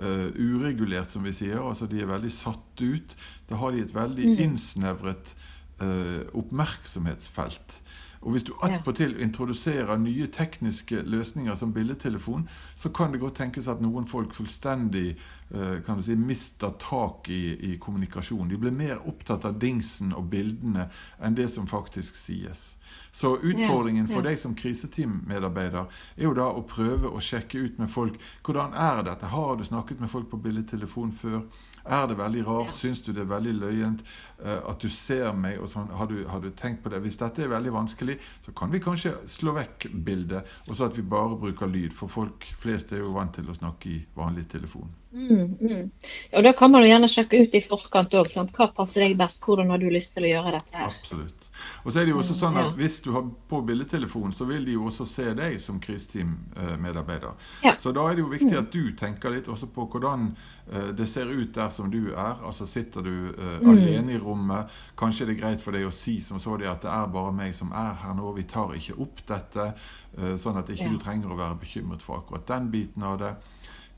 uh, 0.01 0.29
uregulert, 0.35 1.13
som 1.13 1.27
vi 1.27 1.35
sier, 1.37 1.61
altså 1.61 1.89
de 1.91 2.03
er 2.03 2.11
veldig 2.11 2.33
satt 2.33 2.83
ut, 2.83 3.17
da 3.51 3.61
har 3.61 3.75
de 3.75 3.85
et 3.85 3.95
veldig 3.95 4.35
innsnevret 4.47 5.35
uh, 5.83 6.25
oppmerksomhetsfelt. 6.39 7.81
Og 8.21 8.35
hvis 8.35 8.47
du 8.49 8.53
attpåtil 8.65 9.17
introduserer 9.23 10.01
nye 10.01 10.27
tekniske 10.33 11.03
løsninger 11.07 11.55
som 11.59 11.73
bildetelefon, 11.75 12.49
så 12.75 12.93
kan 12.95 13.13
det 13.13 13.23
godt 13.23 13.39
tenkes 13.43 13.69
at 13.69 13.83
noen 13.85 14.09
folk 14.11 14.35
fullstendig 14.37 15.17
kan 15.49 15.97
du 15.97 16.03
si, 16.05 16.13
mister 16.13 16.75
tak 16.77 17.31
i, 17.33 17.73
i 17.73 17.77
kommunikasjon. 17.81 18.51
De 18.51 18.59
blir 18.61 18.75
mer 18.75 18.99
opptatt 19.09 19.47
av 19.49 19.57
dingsen 19.61 20.11
og 20.13 20.27
bildene 20.29 20.91
enn 21.25 21.39
det 21.39 21.49
som 21.49 21.69
faktisk 21.71 22.19
sies. 22.21 22.75
Så 23.13 23.37
utfordringen 23.37 24.09
for 24.11 24.25
deg 24.25 24.37
som 24.41 24.57
kriseteammedarbeider 24.59 25.89
er 26.17 26.27
jo 26.27 26.35
da 26.37 26.51
å 26.53 26.65
prøve 26.69 27.11
å 27.11 27.23
sjekke 27.25 27.65
ut 27.65 27.81
med 27.81 27.91
folk 27.93 28.19
hvordan 28.47 28.77
er 28.77 29.03
dette. 29.07 29.33
Har 29.33 29.57
du 29.57 29.65
snakket 29.67 30.01
med 30.01 30.13
folk 30.13 30.29
på 30.31 30.41
billedtelefon 30.45 31.13
før? 31.17 31.43
Er 31.89 32.07
det 32.07 32.19
veldig 32.19 32.43
rart? 32.47 32.77
Syns 32.77 33.01
du 33.01 33.13
det 33.17 33.23
er 33.25 33.31
veldig 33.31 33.55
løyent 33.63 34.03
uh, 34.45 34.61
at 34.69 34.83
du 34.83 34.89
ser 34.93 35.33
meg? 35.33 35.57
og 35.63 35.71
sånn, 35.73 35.89
har 35.97 36.11
du, 36.11 36.19
har 36.29 36.43
du, 36.45 36.51
tenkt 36.53 36.83
på 36.85 36.93
det? 36.93 37.01
Hvis 37.05 37.17
dette 37.21 37.45
er 37.45 37.53
veldig 37.53 37.73
vanskelig, 37.73 38.08
så 38.45 38.55
kan 38.57 38.73
vi 38.73 38.81
kanskje 38.83 39.15
slå 39.29 39.55
vekk 39.57 39.89
bildet, 39.93 40.47
og 40.69 40.77
så 40.77 40.89
at 40.89 40.97
vi 40.97 41.03
bare 41.03 41.39
bruker 41.41 41.71
lyd. 41.71 41.93
For 41.97 42.11
folk 42.13 42.47
flest 42.59 42.93
er 42.93 43.03
jo 43.05 43.13
vant 43.17 43.35
til 43.37 43.51
å 43.51 43.57
snakke 43.57 43.93
i 43.93 43.99
vanlig 44.17 44.49
telefon. 44.53 44.91
Mm, 45.13 45.57
mm. 45.61 45.91
Og 46.33 46.45
Da 46.45 46.53
kan 46.53 46.71
man 46.71 46.85
jo 46.85 46.91
gjerne 46.91 47.09
sjekke 47.09 47.41
ut 47.41 47.55
i 47.57 47.63
forkant 47.65 48.15
òg. 48.19 48.33
Hva 48.53 48.69
passer 48.77 49.07
deg 49.07 49.17
best? 49.19 49.41
Hvordan 49.45 49.73
har 49.73 49.81
du 49.81 49.89
lyst 49.93 50.15
til 50.17 50.27
å 50.29 50.33
gjøre 50.35 50.59
dette? 50.59 50.75
her? 50.77 50.91
Absolutt. 50.93 51.49
Og 51.83 51.93
så 51.93 52.01
er 52.01 52.07
det 52.07 52.13
jo 52.13 52.19
også 52.21 52.37
sånn 52.39 52.59
at 52.61 52.75
Hvis 52.79 53.01
du 53.03 53.11
har 53.15 53.25
på 53.49 53.61
bildetelefon, 53.67 54.33
så 54.37 54.47
vil 54.49 54.67
de 54.67 54.77
jo 54.77 54.85
også 54.91 55.07
se 55.09 55.27
deg 55.35 55.57
som 55.63 55.81
kriseteammedarbeider. 55.83 57.49
Ja. 57.65 57.75
Så 57.81 57.93
da 57.97 58.05
er 58.09 58.19
det 58.19 58.25
jo 58.25 58.33
viktig 58.33 58.53
mm. 58.53 58.61
at 58.61 58.71
du 58.75 58.93
tenker 58.99 59.33
litt 59.35 59.49
også 59.49 59.71
på 59.73 59.89
hvordan 59.89 60.29
uh, 60.69 60.91
det 60.97 61.09
ser 61.09 61.33
ut 61.33 61.55
der 61.55 61.73
som 61.75 61.91
du 61.91 62.13
er. 62.13 62.37
Altså 62.45 62.67
Sitter 62.69 63.03
du 63.03 63.33
uh, 63.33 63.59
mm. 63.63 63.71
alene 63.73 64.17
i 64.17 64.23
rommet? 64.23 64.79
Kanskje 64.99 65.25
er 65.25 65.33
det 65.33 65.41
greit 65.41 65.65
for 65.65 65.77
deg 65.77 65.89
å 65.89 65.95
si 65.95 66.19
som 66.25 66.41
så 66.43 66.59
det 66.61 66.69
at 66.71 66.85
det 66.85 66.93
er 66.93 67.13
bare 67.15 67.35
meg 67.35 67.57
som 67.57 67.73
er 67.73 67.97
her 68.05 68.15
nå. 68.19 68.33
Vi 68.37 68.47
tar 68.51 68.77
ikke 68.77 68.99
opp 69.01 69.25
dette. 69.29 69.73
Uh, 70.19 70.35
sånn 70.39 70.61
at 70.61 70.69
ikke 70.71 70.91
ja. 70.91 70.95
du 70.95 71.01
trenger 71.03 71.33
å 71.33 71.41
være 71.41 71.63
bekymret 71.65 72.05
for 72.05 72.21
akkurat 72.21 72.47
den 72.49 72.71
biten 72.75 73.07
av 73.07 73.19
det. 73.23 73.37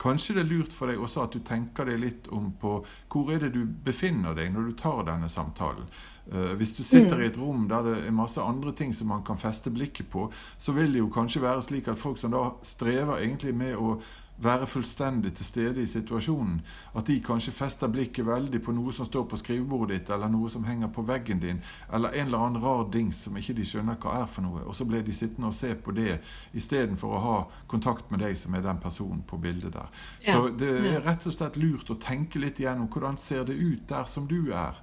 Kanskje 0.01 0.39
det 0.39 0.45
er 0.45 0.49
lurt 0.49 0.73
for 0.73 0.89
deg 0.89 1.03
også 1.03 1.27
at 1.27 1.35
du 1.37 1.43
tenker 1.45 1.89
deg 1.89 2.01
litt 2.01 2.31
om 2.33 2.49
på 2.61 2.79
hvor 3.13 3.33
er 3.35 3.43
det 3.45 3.53
du 3.53 3.65
befinner 3.85 4.37
deg 4.39 4.55
når 4.55 4.71
du 4.71 4.79
tar 4.81 5.05
denne 5.09 5.29
samtalen. 5.29 5.91
Uh, 6.31 6.55
hvis 6.57 6.73
du 6.77 6.81
sitter 6.87 7.19
mm. 7.19 7.23
i 7.23 7.29
et 7.29 7.39
rom 7.41 7.67
der 7.69 7.85
det 7.85 7.97
er 8.07 8.17
masse 8.17 8.41
andre 8.41 8.73
ting 8.77 8.95
som 8.97 9.11
man 9.13 9.25
kan 9.27 9.41
feste 9.41 9.73
blikket 9.75 10.09
på, 10.13 10.31
så 10.57 10.73
vil 10.77 10.95
det 10.95 11.03
jo 11.03 11.13
kanskje 11.13 11.45
være 11.45 11.67
slik 11.67 11.91
at 11.93 12.01
folk 12.01 12.21
som 12.21 12.33
da 12.33 12.47
strever 12.65 13.21
egentlig 13.21 13.55
med 13.57 13.77
å 13.77 13.99
være 14.43 14.67
fullstendig 14.67 15.35
til 15.37 15.47
stede 15.47 15.83
i 15.83 15.89
situasjonen. 15.91 16.61
At 16.97 17.07
de 17.07 17.19
kanskje 17.25 17.53
fester 17.55 17.91
blikket 17.93 18.27
veldig 18.27 18.63
på 18.65 18.75
noe 18.77 18.93
som 18.97 19.09
står 19.09 19.27
på 19.29 19.39
skrivebordet 19.41 19.99
ditt, 19.99 20.13
eller 20.15 20.33
noe 20.33 20.51
som 20.53 20.65
henger 20.65 20.93
på 20.95 21.05
veggen 21.09 21.43
din, 21.43 21.61
eller 21.93 22.15
en 22.15 22.27
eller 22.31 22.47
annen 22.47 22.63
rar 22.63 22.87
dings 22.93 23.21
som 23.25 23.37
ikke 23.37 23.57
de 23.59 23.67
skjønner 23.69 24.01
hva 24.01 24.23
er 24.23 24.31
for 24.31 24.47
noe. 24.47 24.65
Og 24.65 24.77
så 24.77 24.87
blir 24.89 25.05
de 25.07 25.17
sittende 25.17 25.51
og 25.51 25.57
se 25.57 25.75
på 25.75 25.95
det 25.97 26.19
istedenfor 26.57 27.17
å 27.17 27.23
ha 27.27 27.37
kontakt 27.71 28.11
med 28.11 28.25
deg 28.25 28.39
som 28.39 28.57
er 28.57 28.65
den 28.65 28.81
personen 28.83 29.23
på 29.27 29.39
bildet 29.41 29.77
der. 29.77 29.93
Ja. 30.25 30.35
Så 30.35 30.51
det 30.57 30.73
er 30.95 31.05
rett 31.05 31.29
og 31.29 31.37
slett 31.37 31.61
lurt 31.61 31.93
å 31.93 32.01
tenke 32.01 32.43
litt 32.43 32.61
igjennom 32.61 32.91
hvordan 32.91 33.21
ser 33.21 33.47
det 33.49 33.59
ut 33.61 33.87
der 33.91 34.09
som 34.11 34.29
du 34.31 34.53
er. 34.57 34.79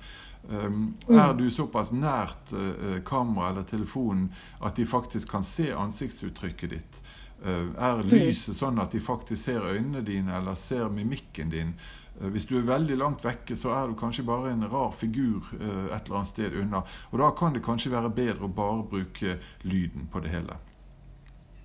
Um, 0.48 0.94
er 1.12 1.34
du 1.36 1.50
såpass 1.52 1.90
nært 1.92 2.54
uh, 2.56 3.02
kamera 3.04 3.50
eller 3.52 3.66
telefonen 3.68 4.30
at 4.64 4.78
de 4.80 4.86
faktisk 4.88 5.34
kan 5.34 5.44
se 5.44 5.74
ansiktsuttrykket 5.76 6.72
ditt? 6.72 7.02
Eh, 7.46 7.66
er 7.78 8.00
lyset 8.10 8.58
sånn 8.58 8.80
at 8.82 8.96
de 8.96 9.00
faktisk 9.04 9.44
ser 9.44 9.62
øynene 9.62 10.02
dine 10.06 10.34
eller 10.40 10.58
ser 10.58 10.90
mimikken 10.90 11.52
din? 11.54 11.76
Eh, 12.18 12.32
hvis 12.34 12.48
du 12.50 12.56
er 12.58 12.66
veldig 12.66 12.98
langt 12.98 13.26
vekke, 13.26 13.56
så 13.56 13.76
er 13.78 13.92
du 13.92 13.98
kanskje 14.00 14.26
bare 14.26 14.56
en 14.56 14.66
rar 14.72 14.96
figur 14.98 15.52
eh, 15.60 15.86
et 15.94 16.08
eller 16.08 16.22
annet 16.22 16.32
sted 16.32 16.58
unna. 16.58 16.82
Og 17.12 17.22
da 17.22 17.30
kan 17.38 17.54
det 17.54 17.62
kanskje 17.66 17.94
være 17.94 18.10
bedre 18.10 18.50
å 18.50 18.56
bare 18.58 18.88
bruke 18.90 19.38
lyden 19.70 20.10
på 20.10 20.24
det 20.26 20.34
hele. 20.34 20.58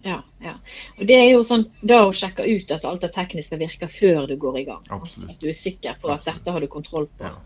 Ja, 0.05 0.19
ja. 0.43 0.57
Og 0.99 1.07
det 1.09 1.17
er 1.17 1.29
jo 1.31 1.43
sånn 1.47 1.69
da 1.81 2.03
å 2.05 2.13
sjekke 2.13 2.45
ut 2.45 2.73
at 2.75 2.85
alt 2.85 3.05
det 3.07 3.13
tekniske 3.15 3.57
virker 3.57 3.89
før 3.93 4.27
du 4.29 4.37
går 4.37 4.61
i 4.61 4.69
gang. 4.69 4.85
Absolutt. 4.91 5.31
At 5.31 5.41
du 5.41 5.49
er 5.49 5.57
sikker 5.57 6.01
på 6.03 6.11
at 6.13 6.27
dette 6.27 6.53
har 6.53 6.61
du 6.61 6.69
kontroll 6.69 7.07
på. 7.17 7.31
Ja. 7.31 7.37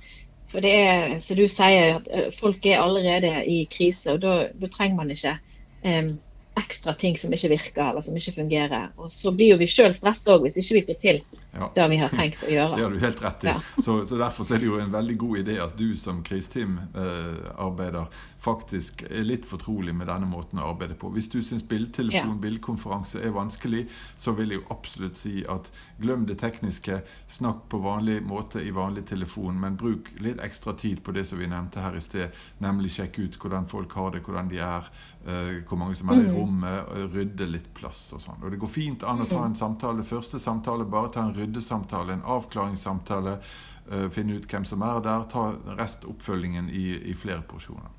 For 0.50 0.64
det 0.64 0.72
er, 0.72 1.18
som 1.20 1.36
du 1.36 1.44
sier, 1.52 1.98
at 2.00 2.38
folk 2.38 2.64
er 2.66 2.80
allerede 2.80 3.42
i 3.50 3.66
krise, 3.70 4.14
og 4.14 4.22
da, 4.22 4.46
da 4.56 4.70
trenger 4.72 4.96
man 4.96 5.10
ikke 5.12 5.34
um, 5.82 6.14
ekstra 6.56 6.94
ting 6.96 7.18
som 7.20 7.32
ikke 7.34 7.50
virker 7.52 7.90
eller 7.90 8.04
som 8.04 8.16
ikke 8.16 8.36
fungerer. 8.38 8.90
Og 8.96 9.12
så 9.12 9.32
blir 9.34 9.54
jo 9.54 9.60
vi 9.60 9.68
sjøl 9.70 9.94
stressa 9.96 10.36
òg 10.36 10.46
hvis 10.46 10.58
ikke 10.62 10.78
vi 10.78 10.84
får 10.90 11.00
til 11.02 11.20
ja. 11.58 11.70
det 11.74 11.88
vi 11.92 11.98
har 12.00 12.14
tenkt 12.14 12.44
å 12.44 12.52
gjøre. 12.52 12.76
Det 12.76 12.84
har 12.84 12.94
du 12.94 13.02
helt 13.02 13.22
rett 13.24 13.44
i. 13.44 13.50
Ja. 13.50 13.58
Så, 13.78 13.98
så, 14.06 14.18
Derfor 14.20 14.48
er 14.54 14.62
det 14.62 14.68
jo 14.68 14.78
en 14.82 14.92
veldig 14.92 15.16
god 15.20 15.42
idé 15.42 15.58
at 15.62 15.76
du 15.78 15.88
som 15.98 16.22
kriseteamarbeider 16.26 18.02
eh, 18.04 18.24
faktisk 18.46 19.02
er 19.08 19.26
litt 19.26 19.46
fortrolig 19.48 19.94
med 19.96 20.08
denne 20.10 20.28
måten 20.30 20.60
å 20.60 20.68
arbeide 20.70 20.96
på. 20.98 21.10
Hvis 21.14 21.28
du 21.32 21.40
syns 21.42 21.64
bildtelefon, 21.66 22.36
ja. 22.36 22.42
bildkonferanse 22.44 23.22
er 23.24 23.34
vanskelig, 23.34 23.86
så 24.16 24.34
vil 24.36 24.54
jeg 24.54 24.62
jo 24.62 24.66
absolutt 24.74 25.18
si 25.18 25.40
at 25.50 25.70
glem 26.02 26.26
det 26.28 26.38
tekniske. 26.42 27.00
Snakk 27.32 27.66
på 27.72 27.80
vanlig 27.82 28.20
måte 28.26 28.62
i 28.62 28.72
vanlig 28.74 29.06
telefon, 29.10 29.58
men 29.62 29.78
bruk 29.80 30.12
litt 30.22 30.42
ekstra 30.44 30.76
tid 30.78 31.02
på 31.04 31.14
det 31.16 31.26
som 31.28 31.40
vi 31.42 31.50
nevnte 31.50 31.82
her 31.82 31.96
i 31.96 32.04
sted, 32.04 32.34
nemlig 32.62 32.94
sjekke 32.96 33.26
ut 33.26 33.38
hvordan 33.40 33.68
folk 33.70 33.96
har 33.98 34.14
det, 34.14 34.22
hvordan 34.26 34.50
de 34.52 34.62
er, 34.62 34.90
eh, 35.26 35.52
hvor 35.66 35.80
mange 35.80 35.98
som 35.98 36.12
er 36.12 36.22
i 36.22 36.28
mm. 36.28 36.34
rommet, 36.36 36.94
rydde 37.14 37.50
litt 37.50 37.72
plass 37.76 38.08
og 38.16 38.22
sånn. 38.22 38.42
Og 38.44 38.52
Det 38.52 38.60
går 38.62 38.72
fint 38.72 39.06
an 39.06 39.24
å 39.24 39.28
ta 39.30 39.40
mm. 39.42 39.48
en 39.50 39.58
samtale. 39.58 40.06
Første 40.06 40.40
samtale, 40.42 40.86
bare 40.90 41.12
ta 41.14 41.26
en 41.26 41.34
ryddesamtale, 41.46 42.18
en 42.18 42.26
avklaringssamtale. 42.36 43.38
Uh, 43.86 44.08
finne 44.10 44.36
ut 44.36 44.50
hvem 44.50 44.66
som 44.66 44.82
er 44.82 45.00
der. 45.04 45.26
Ta 45.30 45.52
restoppfølgingen 45.78 46.68
i, 46.70 46.88
i 47.10 47.14
flere 47.14 47.42
porsjoner. 47.46 47.94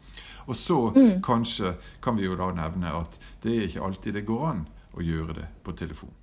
Og 0.48 0.56
så 0.56 0.80
mm. 0.96 1.22
kanskje 1.24 1.74
kan 2.04 2.16
vi 2.18 2.28
jo 2.28 2.38
da 2.40 2.52
nevne 2.56 2.94
at 2.96 3.20
det 3.44 3.56
er 3.56 3.68
ikke 3.68 3.84
alltid 3.84 4.16
det 4.16 4.28
går 4.28 4.46
an 4.52 4.64
å 4.96 5.04
gjøre 5.04 5.42
det 5.42 5.48
på 5.64 5.76
telefon. 5.78 6.14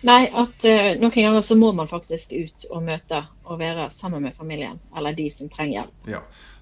Nei, 0.00 0.22
at 0.32 0.64
uh, 0.64 0.96
noen 0.96 1.12
ganger 1.12 1.44
så 1.44 1.56
må 1.60 1.74
man 1.76 1.90
faktisk 1.90 2.32
ut 2.32 2.70
og 2.70 2.86
møte 2.88 3.20
og 3.50 3.58
være 3.58 3.90
sammen 3.90 4.22
med 4.22 4.36
familien, 4.38 4.78
eller 4.96 5.16
de 5.16 5.26
som 5.34 5.48
trenger 5.50 5.80
hjelp. 5.80 6.10
Ja, 6.12 6.20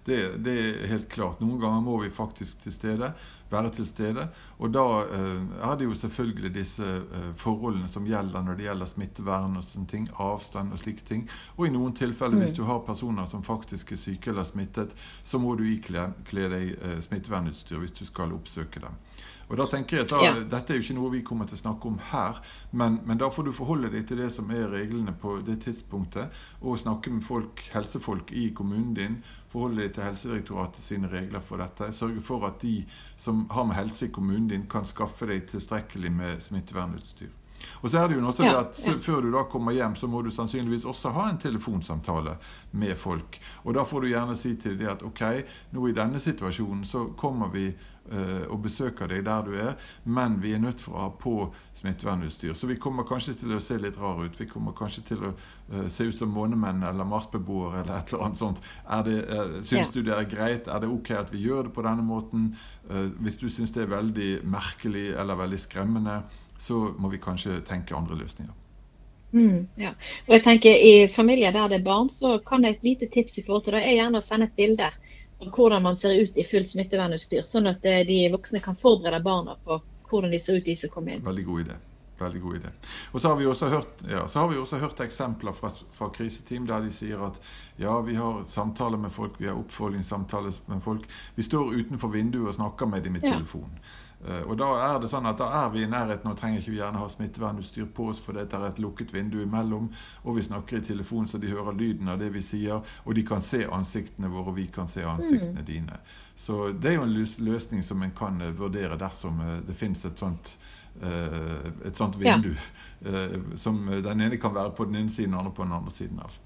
det, 0.09 0.21
det, 0.45 0.52
er 0.59 0.87
helt 0.88 1.09
klart. 1.12 1.40
Noen 1.45 1.61
ganger 1.61 1.83
må 1.85 1.99
vi 2.00 2.09
faktisk 2.11 2.62
til 2.64 2.73
stede, 2.73 3.11
være 3.52 3.73
til 3.76 3.87
stede. 3.88 4.25
Og 4.57 4.73
da 4.73 4.85
eh, 5.04 5.42
er 5.68 5.76
det 5.76 5.85
jo 5.85 5.97
selvfølgelig 6.00 6.52
disse 6.54 6.87
eh, 6.88 7.28
forholdene 7.37 7.90
som 7.92 8.09
gjelder 8.09 8.45
når 8.45 8.57
det 8.57 8.68
gjelder 8.71 8.88
smittevern 8.88 9.61
og 9.61 9.66
sånne 9.68 9.92
ting, 9.92 10.09
avstand 10.16 10.73
og 10.73 10.80
slike 10.80 11.04
ting. 11.04 11.26
Og 11.59 11.68
i 11.68 11.75
noen 11.75 11.92
tilfeller, 11.97 12.38
mm. 12.38 12.45
hvis 12.47 12.57
du 12.57 12.64
har 12.68 12.80
personer 12.88 13.28
som 13.28 13.45
faktisk 13.45 13.92
er 13.92 14.00
syke 14.00 14.33
eller 14.33 14.49
smittet, 14.49 14.97
så 15.25 15.40
må 15.42 15.59
du 15.61 15.66
ikle 15.68 16.09
deg 16.25 16.73
eh, 16.73 16.99
smittevernutstyr 17.04 17.85
hvis 17.85 17.99
du 18.00 18.07
skal 18.09 18.33
oppsøke 18.37 18.80
dem. 18.87 18.97
Og 19.49 19.57
da 19.57 19.64
tenker 19.71 19.97
jeg 19.97 20.07
at 20.07 20.12
da, 20.12 20.18
ja. 20.25 20.33
Dette 20.57 20.75
er 20.75 20.78
jo 20.78 20.85
ikke 20.85 20.97
noe 20.99 21.12
vi 21.12 21.23
kommer 21.26 21.49
til 21.49 21.57
å 21.57 21.62
snakke 21.62 21.88
om 21.88 21.97
her, 22.11 22.40
men, 22.71 23.00
men 23.09 23.21
da 23.21 23.30
får 23.33 23.49
du 23.49 23.54
forholde 23.57 23.90
deg 23.95 24.04
til 24.09 24.21
det 24.21 24.28
som 24.35 24.50
er 24.52 24.68
reglene 24.73 25.14
på 25.16 25.38
det 25.45 25.59
tidspunktet. 25.64 26.35
og 26.61 26.77
snakke 26.78 27.11
med 27.12 27.25
folk, 27.26 27.62
helsefolk 27.75 28.32
i 28.32 28.49
kommunen 28.54 28.94
din. 28.97 29.18
Forholde 29.52 29.82
deg 29.82 29.94
til 29.97 30.06
Helsedirektoratet 30.06 30.85
sine 30.85 31.11
regler 31.12 31.42
for 31.44 31.61
dette. 31.62 31.90
Sørge 31.92 32.23
for 32.25 32.47
at 32.49 32.61
de 32.62 32.85
som 33.16 33.47
har 33.52 33.66
med 33.68 33.78
helse 33.78 34.06
i 34.06 34.14
kommunen 34.14 34.49
din, 34.50 34.68
kan 34.70 34.87
skaffe 34.88 35.28
deg 35.30 35.49
tilstrekkelig 35.50 36.12
med 36.14 36.42
smittevernutstyr. 36.44 37.35
Og 37.83 37.91
så 37.91 38.03
er 38.03 38.09
det 38.09 38.19
jo 38.19 38.25
også 38.27 38.47
ja, 38.47 38.53
det 38.53 38.61
at 38.61 38.81
ja. 38.87 38.97
Før 39.03 39.23
du 39.25 39.31
da 39.35 39.45
kommer 39.50 39.77
hjem, 39.77 39.97
så 39.97 40.09
må 40.11 40.23
du 40.23 40.31
sannsynligvis 40.35 40.87
også 40.88 41.12
ha 41.17 41.29
en 41.31 41.38
telefonsamtale 41.41 42.37
med 42.79 42.97
folk. 42.99 43.41
Og 43.65 43.77
da 43.77 43.85
får 43.88 44.05
du 44.05 44.12
gjerne 44.12 44.37
si 44.38 44.55
til 44.61 44.79
dem 44.81 44.93
at 44.93 45.05
OK, 45.07 45.23
nå 45.75 45.87
i 45.88 45.97
denne 45.97 46.21
situasjonen 46.23 46.85
så 46.88 47.09
kommer 47.19 47.53
vi 47.53 47.69
uh, 48.12 48.45
og 48.53 48.62
besøker 48.65 49.11
deg 49.11 49.25
der 49.27 49.45
du 49.47 49.55
er, 49.59 49.75
men 50.05 50.38
vi 50.43 50.55
er 50.57 50.62
nødt 50.62 50.83
for 50.83 50.97
å 50.97 51.05
ha 51.07 51.11
på 51.12 51.35
smittevernutstyr. 51.79 52.55
Så 52.59 52.71
vi 52.71 52.79
kommer 52.81 53.07
kanskje 53.09 53.37
til 53.43 53.55
å 53.57 53.62
se 53.62 53.79
litt 53.81 53.99
rare 54.00 54.29
ut. 54.29 54.41
Vi 54.41 54.49
kommer 54.50 54.77
kanskje 54.77 55.05
til 55.12 55.29
å 55.31 55.33
uh, 55.35 55.87
se 55.93 56.09
ut 56.09 56.19
som 56.19 56.33
månemenn 56.35 56.85
eller 56.88 57.09
marsbeboere 57.09 57.83
eller 57.83 58.00
et 58.00 58.12
eller 58.12 58.27
annet 58.29 58.43
sånt. 58.43 58.62
Er 58.87 59.07
det, 59.07 59.19
uh, 59.29 59.59
syns 59.61 59.91
ja. 59.91 59.95
du 59.95 60.03
det 60.09 60.17
er 60.17 60.31
greit? 60.31 60.69
Er 60.69 60.85
det 60.85 60.93
OK 60.93 61.12
at 61.19 61.33
vi 61.35 61.45
gjør 61.47 61.69
det 61.69 61.77
på 61.77 61.87
denne 61.87 62.07
måten? 62.07 62.50
hvis 62.88 63.37
du 63.37 63.50
syns 63.53 63.73
det 63.75 63.83
er 63.83 63.91
veldig 63.91 64.29
merkelig 64.49 65.11
eller 65.21 65.37
veldig 65.37 65.59
skremmende, 65.61 66.15
så 66.59 66.95
må 66.99 67.09
vi 67.09 67.21
kanskje 67.23 67.61
tenke 67.67 67.97
andre 67.97 68.19
løsninger. 68.19 68.55
Mm, 69.33 69.69
ja. 69.77 69.93
Og 70.27 70.35
jeg 70.38 70.45
tenker 70.45 70.73
I 70.73 71.09
familier 71.12 71.53
der 71.53 71.69
det 71.69 71.81
er 71.81 71.85
barn, 71.85 72.09
så 72.11 72.38
kan 72.38 72.65
et 72.65 72.83
lite 72.83 73.09
tips 73.12 73.38
i 73.38 73.45
forhold 73.47 73.65
til 73.65 73.77
det 73.77 73.85
er 73.85 73.99
gjerne 73.99 74.23
å 74.23 74.25
sende 74.25 74.49
et 74.49 74.57
bilde 74.57 74.88
av 74.88 75.53
hvordan 75.55 75.85
man 75.85 75.99
ser 76.00 76.17
ut 76.19 76.37
i 76.37 76.47
fullt 76.49 76.73
smittevernutstyr, 76.73 77.45
sånn 77.47 77.71
at 77.71 77.85
eh, 77.87 78.03
de 78.09 78.25
voksne 78.33 78.62
kan 78.65 78.79
forberede 78.81 79.23
barna 79.23 79.55
på 79.65 79.79
hvordan 80.11 80.33
de 80.33 80.41
ser 80.43 80.59
ut, 80.59 80.65
de 80.65 80.75
som 80.77 80.91
kommer 80.91 81.15
inn. 81.15 81.25
Veldig 81.25 81.45
god 81.47 81.67
idé. 81.67 81.77
Veldig 82.18 82.40
god 82.42 82.56
idé. 82.56 82.72
Og 83.12 83.20
så 83.20 83.28
har 83.28 83.37
vi 83.37 83.46
også 83.46 83.68
hørt, 83.68 84.02
ja, 84.08 84.25
har 84.34 84.48
vi 84.48 84.58
også 84.58 84.80
hørt 84.82 85.00
eksempler 85.00 85.52
fra, 85.52 85.70
fra, 85.94 86.08
kriseteam 86.10 86.66
der 86.66 86.82
de 86.82 86.90
sier 86.92 87.22
at 87.22 87.38
ja, 87.78 87.94
vi 88.02 88.16
har 88.18 88.42
samtaler 88.46 88.98
med 88.98 89.14
folk, 89.14 89.38
vi 89.38 89.46
har 89.46 89.58
oppfølgingssamtaler 89.58 90.58
med 90.66 90.82
folk. 90.82 91.06
Vi 91.34 91.46
står 91.46 91.78
utenfor 91.78 92.08
vinduet 92.08 92.48
og 92.48 92.54
snakker 92.58 92.90
med 92.90 93.06
dem 93.06 93.16
i 93.16 93.22
ja. 93.22 93.37
telefon. 93.37 93.70
Uh, 94.18 94.42
og 94.50 94.56
da 94.58 94.66
er 94.82 94.96
det 94.98 95.12
sånn 95.12 95.28
at 95.30 95.38
da 95.38 95.46
er 95.60 95.68
vi 95.70 95.84
i 95.84 95.90
nærheten 95.90 96.26
og 96.26 96.34
trenger 96.40 96.58
ikke 96.58 96.72
vi 96.72 96.80
gjerne 96.80 96.98
ha 96.98 97.06
smittevernutstyr 97.06 97.87
på 97.94 98.08
oss, 98.10 98.18
for 98.18 98.34
det 98.34 98.48
er 98.50 98.64
et 98.66 98.80
lukket 98.82 99.14
vindu 99.14 99.37
imellom, 99.44 99.87
og 100.25 100.34
vi 100.34 100.42
snakker 100.42 100.80
i 100.80 100.87
telefon 100.88 101.30
så 101.30 101.38
de 101.38 101.52
hører 101.52 101.78
lyden 101.78 102.10
av 102.10 102.18
det 102.18 102.32
vi 102.34 102.42
sier, 102.42 102.82
og 103.04 103.14
de 103.14 103.22
kan 103.28 103.44
se 103.44 103.62
ansiktene 103.62 104.32
våre, 104.32 104.50
og 104.50 104.58
vi 104.58 104.66
kan 104.75 104.90
se 104.90 105.06
ansiktene 105.06 105.62
mm. 105.62 105.68
dine. 105.70 106.00
Så 106.34 106.72
det 106.75 106.90
er 106.90 106.98
jo 106.98 107.06
en 107.06 107.14
løsning 107.46 107.87
som 107.87 108.02
en 108.02 108.16
kan 108.18 108.42
uh, 108.42 108.50
vurdere 108.58 108.98
dersom 108.98 109.38
uh, 109.38 109.54
det 109.62 109.78
finnes 109.78 110.02
et 110.10 110.18
sånt 110.18 110.56
Eh, 110.58 110.77
et 111.02 111.97
sånt 111.97 112.19
vindu. 112.21 112.52
Ja. 112.55 113.25
Eh, 113.25 113.38
som 113.57 113.85
den 113.87 114.21
ene 114.21 114.37
kan 114.37 114.55
være 114.55 114.75
på 114.75 114.85
den 114.88 114.97
ene 115.02 115.11
siden 115.11 115.33
den 115.33 115.40
andre 115.40 115.55
på 115.55 115.64
den 115.64 115.73
andre 115.73 115.90
siden 115.95 116.21
av. 116.25 116.38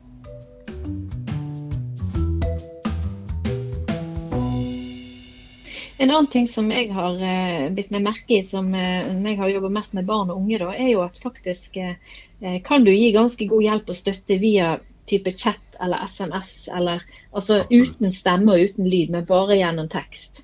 En 6.02 6.10
annen 6.10 6.26
ting 6.26 6.48
som 6.50 6.70
jeg 6.72 6.88
har 6.90 7.20
eh, 7.22 7.68
bitt 7.70 7.92
meg 7.94 8.02
merke 8.02 8.40
i, 8.40 8.42
som 8.42 8.72
eh, 8.74 9.06
jeg 9.06 9.38
har 9.38 9.52
jobba 9.52 9.68
mest 9.70 9.92
med 9.94 10.08
barn 10.08 10.32
og 10.32 10.40
unge, 10.40 10.58
da, 10.58 10.72
er 10.74 10.88
jo 10.90 11.04
at 11.04 11.20
faktisk 11.22 11.76
eh, 11.78 11.94
kan 12.66 12.82
du 12.82 12.90
gi 12.90 13.12
ganske 13.14 13.46
god 13.46 13.62
hjelp 13.62 13.92
og 13.92 13.98
støtte 13.98 14.38
via 14.42 14.72
type 15.06 15.30
chat 15.38 15.78
eller 15.82 16.02
SMS, 16.10 16.66
eller 16.74 17.04
altså 17.30 17.60
Absolutt. 17.62 17.94
uten 17.94 18.16
stemme 18.18 18.56
og 18.56 18.66
uten 18.66 18.88
lyd, 18.90 19.12
men 19.14 19.28
bare 19.28 19.60
gjennom 19.60 19.90
tekst. 19.92 20.42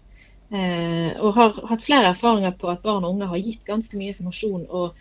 Eh, 0.49 1.13
og 1.21 1.35
har 1.37 1.59
hatt 1.69 1.83
flere 1.85 2.15
erfaringer 2.15 2.55
på 2.57 2.71
at 2.73 2.81
barn 2.85 3.05
og 3.05 3.17
unge 3.17 3.27
har 3.29 3.43
gitt 3.43 3.67
ganske 3.69 3.99
mye 4.01 4.15
informasjon 4.15 4.65
og 4.73 4.97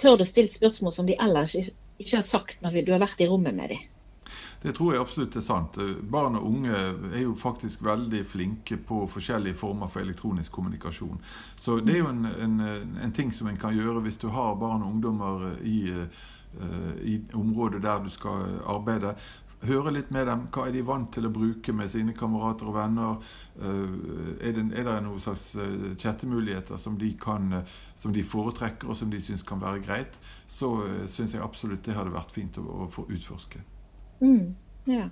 tør 0.00 0.22
å 0.24 0.28
stille 0.28 0.48
spørsmål 0.48 0.94
som 0.94 1.08
de 1.08 1.18
ellers 1.20 1.52
ikke 1.56 2.14
har 2.14 2.24
sagt 2.24 2.62
når 2.64 2.80
du 2.86 2.94
har 2.94 3.02
vært 3.04 3.20
i 3.20 3.28
rommet 3.28 3.56
med 3.56 3.74
dem. 3.74 3.84
Det 4.62 4.72
tror 4.74 4.94
jeg 4.94 5.02
absolutt 5.02 5.36
er 5.36 5.44
sant. 5.44 5.76
Barn 6.10 6.38
og 6.38 6.46
unge 6.48 6.78
er 7.12 7.20
jo 7.20 7.34
faktisk 7.38 7.84
veldig 7.84 8.22
flinke 8.26 8.78
på 8.88 9.04
forskjellige 9.12 9.58
former 9.60 9.90
for 9.92 10.00
elektronisk 10.00 10.56
kommunikasjon. 10.56 11.20
Så 11.60 11.76
det 11.84 11.94
er 11.94 12.00
jo 12.00 12.08
en, 12.10 12.24
en, 12.24 12.56
en 13.04 13.14
ting 13.14 13.30
som 13.36 13.50
en 13.50 13.60
kan 13.60 13.76
gjøre 13.76 14.00
hvis 14.06 14.18
du 14.22 14.30
har 14.32 14.56
barn 14.58 14.82
og 14.82 14.96
ungdommer 14.96 15.44
i, 15.60 15.78
eh, 15.92 16.96
i 17.04 17.20
området 17.36 17.84
der 17.84 18.00
du 18.02 18.10
skal 18.10 18.48
arbeide 18.64 19.12
høre 19.64 19.92
litt 19.94 20.10
med 20.14 20.26
dem. 20.28 20.46
Hva 20.52 20.66
er 20.66 20.74
de 20.74 20.82
vant 20.86 21.08
til 21.14 21.28
å 21.28 21.32
bruke 21.32 21.72
med 21.76 21.90
sine 21.92 22.14
kamerater 22.16 22.68
og 22.68 22.76
venner? 22.76 23.20
Eh, 23.60 24.40
er 24.48 24.56
det, 24.56 24.66
er 24.76 24.88
det 24.88 24.96
noen 25.06 25.22
slags 25.22 25.48
eh, 25.60 25.92
chattemuligheter 26.00 26.80
som 26.80 26.98
de, 27.00 27.12
kan, 27.20 27.48
eh, 27.60 27.76
som 27.98 28.14
de 28.14 28.24
foretrekker 28.26 28.90
og 28.90 28.98
som 28.98 29.12
de 29.12 29.20
syns 29.22 29.46
kan 29.46 29.62
være 29.62 29.82
greit? 29.86 30.20
Så 30.46 30.72
syns 31.12 31.36
jeg 31.36 31.44
absolutt 31.44 31.86
det 31.86 31.96
hadde 31.96 32.14
vært 32.14 32.34
fint 32.34 32.58
å, 32.60 32.66
å 32.86 32.90
få 32.92 33.06
utforske. 33.08 33.62
Mm, 34.20 34.54
ja. 34.90 35.08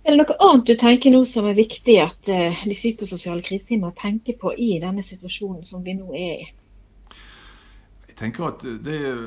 Er 0.00 0.14
det 0.14 0.22
noe 0.22 0.38
annet 0.40 0.70
du 0.70 0.74
tenker 0.80 1.12
nå 1.12 1.26
som 1.28 1.46
er 1.48 1.58
viktig 1.58 1.98
at 2.00 2.24
de 2.24 2.72
psykososiale 2.72 3.44
kriseteamene 3.44 3.92
tenker 3.98 4.38
på 4.40 4.54
i 4.56 4.72
denne 4.80 5.04
situasjonen 5.04 5.66
som 5.68 5.84
vi 5.84 5.94
nå 5.98 6.14
er 6.16 6.46
i? 6.46 6.48
Tenker 8.20 8.46
at 8.50 8.64
det 8.84 8.96
er, 9.08 9.20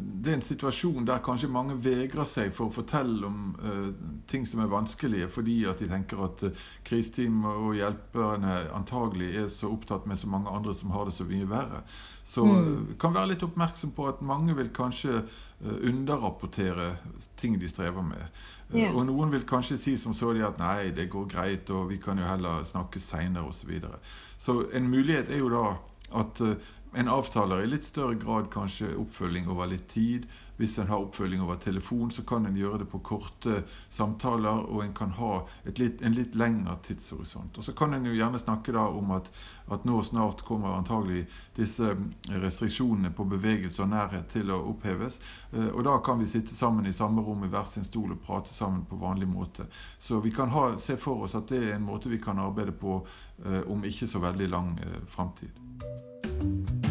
det 0.00 0.30
er, 0.32 0.36
en 0.38 0.44
situasjon 0.44 1.06
der 1.08 1.20
kanskje 1.24 1.50
mange 1.52 1.76
vegrer 1.84 2.26
seg 2.28 2.52
for 2.56 2.70
å 2.70 2.74
fortelle 2.74 3.28
om 3.28 3.40
uh, 3.60 3.90
ting 4.30 4.46
som 4.48 4.62
er 4.64 4.70
vanskelige, 4.72 5.28
fordi 5.32 5.58
at 5.68 5.82
de 5.82 5.88
tenker 5.90 6.22
at 6.24 6.44
uh, 6.48 6.62
kriseteam 6.88 7.42
og 7.50 7.74
hjelperne 7.76 8.60
antagelig 8.76 9.34
er 9.42 9.50
så 9.52 9.70
opptatt 9.72 10.08
med 10.08 10.20
så 10.20 10.30
mange 10.32 10.52
andre 10.52 10.74
som 10.76 10.94
har 10.96 11.08
det 11.08 11.16
så 11.18 11.26
mye 11.28 11.48
verre. 11.48 11.82
Så 12.24 12.44
mm. 12.48 12.94
kan 13.00 13.16
være 13.16 13.34
litt 13.34 13.44
oppmerksom 13.44 13.92
på 13.96 14.08
at 14.08 14.24
mange 14.24 14.56
vil 14.56 14.72
kanskje 14.74 15.20
uh, 15.20 15.76
underrapportere 15.76 16.94
ting 17.40 17.58
de 17.60 17.68
strever 17.68 18.06
med. 18.06 18.40
Yeah. 18.68 18.92
Og 18.92 19.06
noen 19.08 19.32
vil 19.32 19.46
kanskje 19.48 19.78
si 19.80 19.94
som 20.00 20.16
så 20.16 20.34
de 20.36 20.42
at 20.44 20.58
nei, 20.60 20.90
det 20.96 21.08
går 21.12 21.28
greit, 21.32 21.70
og 21.72 21.88
vi 21.92 22.00
kan 22.00 22.20
jo 22.20 22.28
heller 22.28 22.64
snakke 22.68 23.00
seinere 23.00 23.48
osv. 23.48 23.62
Så, 23.62 23.68
videre. 23.68 24.00
så 24.38 24.58
en 24.76 24.90
mulighet 24.92 25.32
er 25.32 25.40
jo 25.40 25.52
da 25.52 25.64
at 26.16 26.40
en 26.96 27.10
avtaler 27.12 27.64
i 27.64 27.70
litt 27.72 27.84
større 27.84 28.16
grad 28.20 28.48
kanskje 28.52 28.94
oppfølging 28.96 29.50
over 29.52 29.68
litt 29.70 29.88
tid. 29.92 30.28
Hvis 30.58 30.78
en 30.78 30.88
har 30.90 30.98
oppfølging 30.98 31.42
over 31.42 31.54
telefon, 31.62 32.10
så 32.10 32.24
kan 32.26 32.46
en 32.46 32.56
gjøre 32.58 32.82
det 32.82 32.88
på 32.90 32.98
korte 33.06 33.62
samtaler, 33.88 34.64
og 34.66 34.82
en 34.82 34.94
kan 34.94 35.12
ha 35.14 35.32
litt, 35.78 36.02
en 36.02 36.16
litt 36.16 36.34
lengre 36.34 36.74
tidshorisont. 36.82 37.58
Og 37.58 37.64
Så 37.64 37.72
kan 37.78 37.94
en 37.94 38.06
jo 38.06 38.16
gjerne 38.16 38.40
snakke 38.42 38.74
da 38.74 38.88
om 38.90 39.12
at, 39.14 39.30
at 39.70 39.86
nå 39.86 40.02
snart 40.02 40.42
kommer 40.42 40.74
antagelig 40.74 41.26
disse 41.54 41.94
restriksjonene 42.28 43.12
på 43.14 43.28
bevegelse 43.30 43.84
og 43.84 43.92
nærhet 43.92 44.26
til 44.34 44.50
å 44.50 44.58
oppheves. 44.72 45.20
Eh, 45.52 45.70
og 45.70 45.84
da 45.86 45.98
kan 46.02 46.18
vi 46.18 46.26
sitte 46.26 46.54
sammen 46.54 46.86
i 46.86 46.96
samme 46.96 47.22
rom 47.22 47.46
i 47.46 47.52
hver 47.52 47.68
sin 47.70 47.86
stol 47.86 48.16
og 48.16 48.22
prate 48.26 48.54
sammen 48.54 48.82
på 48.88 48.98
vanlig 48.98 49.30
måte. 49.30 49.68
Så 49.98 50.18
vi 50.24 50.34
kan 50.34 50.50
ha, 50.50 50.72
se 50.78 50.98
for 50.98 51.28
oss 51.28 51.38
at 51.38 51.48
det 51.54 51.62
er 51.68 51.76
en 51.76 51.86
måte 51.86 52.10
vi 52.10 52.18
kan 52.18 52.42
arbeide 52.42 52.74
på 52.74 52.98
eh, 53.44 53.62
om 53.70 53.86
ikke 53.86 54.10
så 54.10 54.18
veldig 54.26 54.50
lang 54.50 54.74
eh, 54.82 55.00
framtid. 55.06 56.87